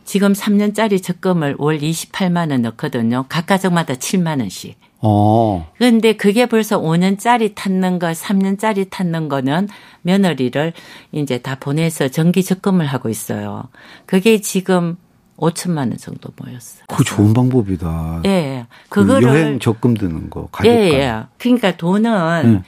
지금 0.04 0.32
3년짜리 0.32 1.00
적금을 1.00 1.54
월 1.58 1.78
28만 1.78 2.50
원 2.50 2.62
넣거든요. 2.62 3.24
각 3.28 3.46
가족마다 3.46 3.94
7만 3.94 4.40
원씩. 4.40 4.76
어. 5.06 5.70
그런데 5.76 6.14
그게 6.14 6.46
벌써 6.46 6.80
5년짜리 6.80 7.54
탔는 7.54 7.98
거, 7.98 8.06
3년짜리 8.08 8.88
탔는 8.88 9.28
거는 9.28 9.68
며느리를 10.00 10.72
이제 11.12 11.38
다 11.38 11.56
보내서 11.60 12.08
정기 12.08 12.42
적금을 12.42 12.86
하고 12.86 13.10
있어요. 13.10 13.64
그게 14.06 14.40
지금 14.40 14.96
5천만 15.36 15.78
원 15.90 15.96
정도 15.98 16.30
모였어요. 16.36 16.84
그 16.88 17.04
좋은 17.04 17.34
방법이다. 17.34 18.22
예, 18.24 18.30
예. 18.30 18.66
그 18.88 19.00
그거를 19.02 19.28
여행 19.28 19.58
적금 19.58 19.94
드는 19.94 20.30
거. 20.30 20.48
예, 20.64 20.70
예. 20.70 21.22
그러니까 21.36 21.76
돈은 21.76 22.44
음. 22.46 22.62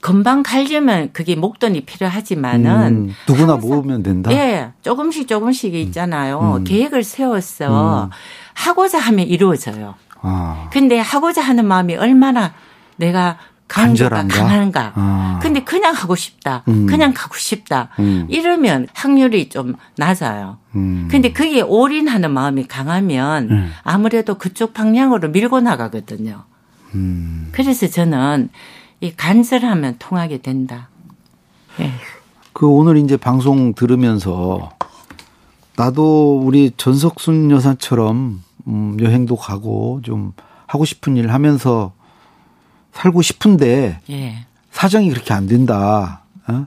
금방 0.00 0.42
갈려면 0.42 1.10
그게 1.12 1.36
목돈이 1.36 1.86
필요하지만은 1.86 2.86
음, 2.86 3.14
누구나 3.26 3.56
모으면 3.56 4.02
된다. 4.02 4.30
예, 4.30 4.72
조금씩 4.82 5.26
조금씩 5.26 5.74
있잖아요. 5.74 6.58
음. 6.58 6.64
계획을 6.64 7.02
세웠어. 7.02 8.10
하고자 8.54 8.98
하면 8.98 9.26
이루어져요. 9.26 9.94
아, 10.22 10.68
근데 10.72 10.98
하고자 10.98 11.42
하는 11.42 11.66
마음이 11.66 11.96
얼마나 11.96 12.54
내가 12.96 13.38
간절한가? 13.68 14.36
강한가. 14.36 14.92
아. 14.94 15.38
근데 15.42 15.64
그냥 15.64 15.94
하고 15.94 16.14
싶다. 16.14 16.62
음. 16.68 16.86
그냥 16.86 17.12
가고 17.14 17.36
싶다. 17.36 17.88
음. 17.98 18.26
이러면 18.28 18.86
확률이 18.94 19.48
좀 19.48 19.74
낮아요. 19.96 20.58
음. 20.76 21.08
근데 21.10 21.32
그게 21.32 21.60
올인하는 21.62 22.30
마음이 22.30 22.66
강하면 22.68 23.50
음. 23.50 23.72
아무래도 23.82 24.36
그쪽 24.36 24.72
방향으로 24.72 25.30
밀고 25.30 25.60
나가거든요. 25.60 26.44
음. 26.94 27.48
그래서 27.52 27.88
저는 27.88 28.50
이 29.00 29.12
간절하면 29.12 29.96
통하게 29.98 30.38
된다. 30.38 30.88
예. 31.80 31.92
그 32.52 32.66
오늘 32.66 32.96
이제 32.96 33.16
방송 33.16 33.74
들으면서 33.74 34.70
나도 35.76 36.40
우리 36.42 36.72
전석순 36.76 37.50
여사처럼 37.50 38.42
음, 38.66 38.96
여행도 39.00 39.36
가고 39.36 40.00
좀 40.02 40.32
하고 40.66 40.84
싶은 40.84 41.16
일 41.16 41.30
하면서 41.32 41.92
살고 42.92 43.22
싶은데 43.22 44.00
예. 44.10 44.46
사정이 44.70 45.10
그렇게 45.10 45.32
안 45.34 45.46
된다. 45.46 46.22
어? 46.48 46.66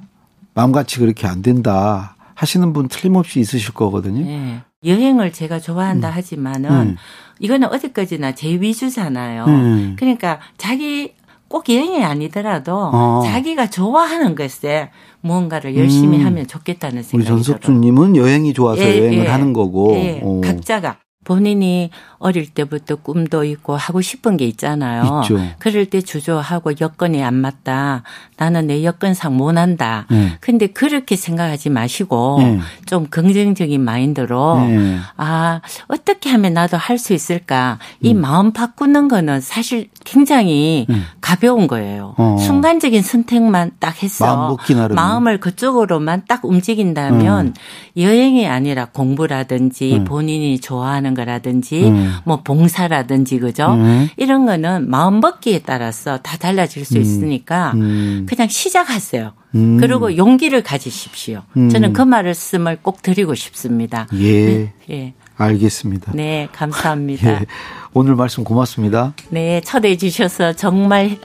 마음같이 0.53 0.99
그렇게 0.99 1.27
안 1.27 1.41
된다. 1.41 2.15
하시는 2.35 2.71
분 2.71 2.87
틀림없이 2.87 3.39
있으실 3.39 3.73
거거든요. 3.73 4.25
예. 4.25 4.61
여행을 4.85 5.33
제가 5.33 5.59
좋아한다 5.59 6.09
하지만은 6.09 6.71
음. 6.71 6.95
이거는 7.39 7.67
어디까지나 7.69 8.33
제 8.33 8.49
위주잖아요. 8.49 9.45
음. 9.45 9.95
그러니까 9.99 10.39
자기 10.57 11.13
꼭 11.49 11.67
여행이 11.67 12.03
아니더라도 12.03 12.89
어. 12.93 13.21
자기가 13.25 13.69
좋아하는 13.69 14.35
것에 14.35 14.91
무언가를 15.21 15.75
열심히 15.75 16.19
음. 16.19 16.25
하면 16.25 16.47
좋겠다는 16.47 16.99
우리 16.99 17.03
생각이 17.03 17.25
들어요. 17.25 17.43
전석준님은 17.43 18.15
여행이 18.15 18.53
좋아서 18.53 18.81
예, 18.81 18.99
여행을 18.99 19.25
예. 19.25 19.27
하는 19.27 19.51
거고. 19.51 19.93
예, 19.95 20.21
어. 20.23 20.39
각자가 20.41 20.99
본인이 21.25 21.89
어릴 22.17 22.49
때부터 22.49 22.95
꿈도 22.95 23.43
있고 23.43 23.75
하고 23.75 24.01
싶은 24.01 24.37
게 24.37 24.45
있잖아요. 24.47 25.21
있죠. 25.23 25.39
그럴 25.59 25.85
때 25.85 26.01
주저하고 26.01 26.73
여건이 26.79 27.23
안 27.23 27.35
맞다. 27.35 28.03
나는 28.37 28.67
내 28.67 28.83
여건상 28.83 29.35
못한다. 29.35 30.05
네. 30.09 30.37
근데 30.39 30.67
그렇게 30.67 31.15
생각하지 31.15 31.69
마시고 31.69 32.37
네. 32.39 32.59
좀 32.85 33.07
긍정적인 33.07 33.81
마인드로 33.81 34.59
네. 34.61 34.97
아, 35.17 35.61
어떻게 35.87 36.29
하면 36.29 36.53
나도 36.53 36.77
할 36.77 36.99
수 36.99 37.13
있을까? 37.13 37.79
이 38.01 38.13
음. 38.13 38.19
마음 38.19 38.51
바꾸는 38.51 39.07
거는 39.07 39.39
사실 39.39 39.87
굉장히 40.03 40.85
음. 40.89 41.05
가벼운 41.21 41.67
거예요. 41.67 42.13
어. 42.17 42.35
순간적인 42.37 43.01
선택만 43.01 43.71
딱 43.79 44.03
해서 44.03 44.57
마음. 44.69 44.95
마음을 44.95 45.39
그쪽으로만 45.39 46.23
딱 46.27 46.43
움직인다면 46.43 47.53
여행이 47.95 48.47
아니라 48.47 48.85
공부라든지 48.85 49.95
음. 49.99 50.03
본인이 50.03 50.59
좋아하는 50.59 51.08
거라든지 51.13 51.85
음. 51.85 52.13
뭐 52.25 52.41
봉사라든지 52.43 53.39
그죠? 53.39 53.73
음. 53.73 54.09
이런 54.17 54.45
거는 54.45 54.89
마음 54.89 55.19
먹기에 55.19 55.59
따라서 55.65 56.17
다 56.17 56.37
달라질 56.37 56.85
수 56.85 56.97
있으니까 56.97 57.71
음. 57.75 58.25
그냥 58.27 58.47
시작하세요. 58.47 59.33
음. 59.55 59.77
그리고 59.79 60.15
용기를 60.15 60.63
가지십시오. 60.63 61.41
음. 61.57 61.69
저는 61.69 61.93
그 61.93 62.01
말씀을 62.01 62.77
꼭 62.81 63.01
드리고 63.01 63.35
싶습니다. 63.35 64.07
예. 64.15 64.71
예. 64.89 65.13
알겠습니다. 65.37 66.11
네, 66.13 66.49
감사합니다. 66.51 67.29
예. 67.41 67.45
오늘 67.93 68.15
말씀 68.15 68.43
고맙습니다. 68.43 69.13
네, 69.29 69.61
초대해 69.61 69.97
주셔서 69.97 70.53
정말 70.53 71.17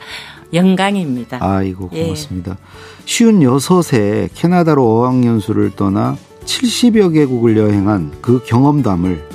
영광입니다. 0.52 1.38
아이고 1.40 1.90
예. 1.92 2.04
고맙습니다. 2.04 2.56
쉬운 3.04 3.42
여섯에 3.42 4.28
캐나다로 4.34 5.00
어학연수를 5.00 5.72
떠나 5.76 6.16
70여 6.44 7.12
개국을 7.12 7.56
여행한 7.56 8.12
그 8.20 8.42
경험담을 8.44 9.28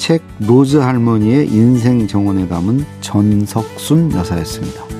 책 0.00 0.22
로즈 0.40 0.78
할머니의 0.78 1.46
인생 1.48 2.06
정원에 2.06 2.48
담은 2.48 2.86
전석순 3.02 4.10
여사였습니다. 4.12 4.99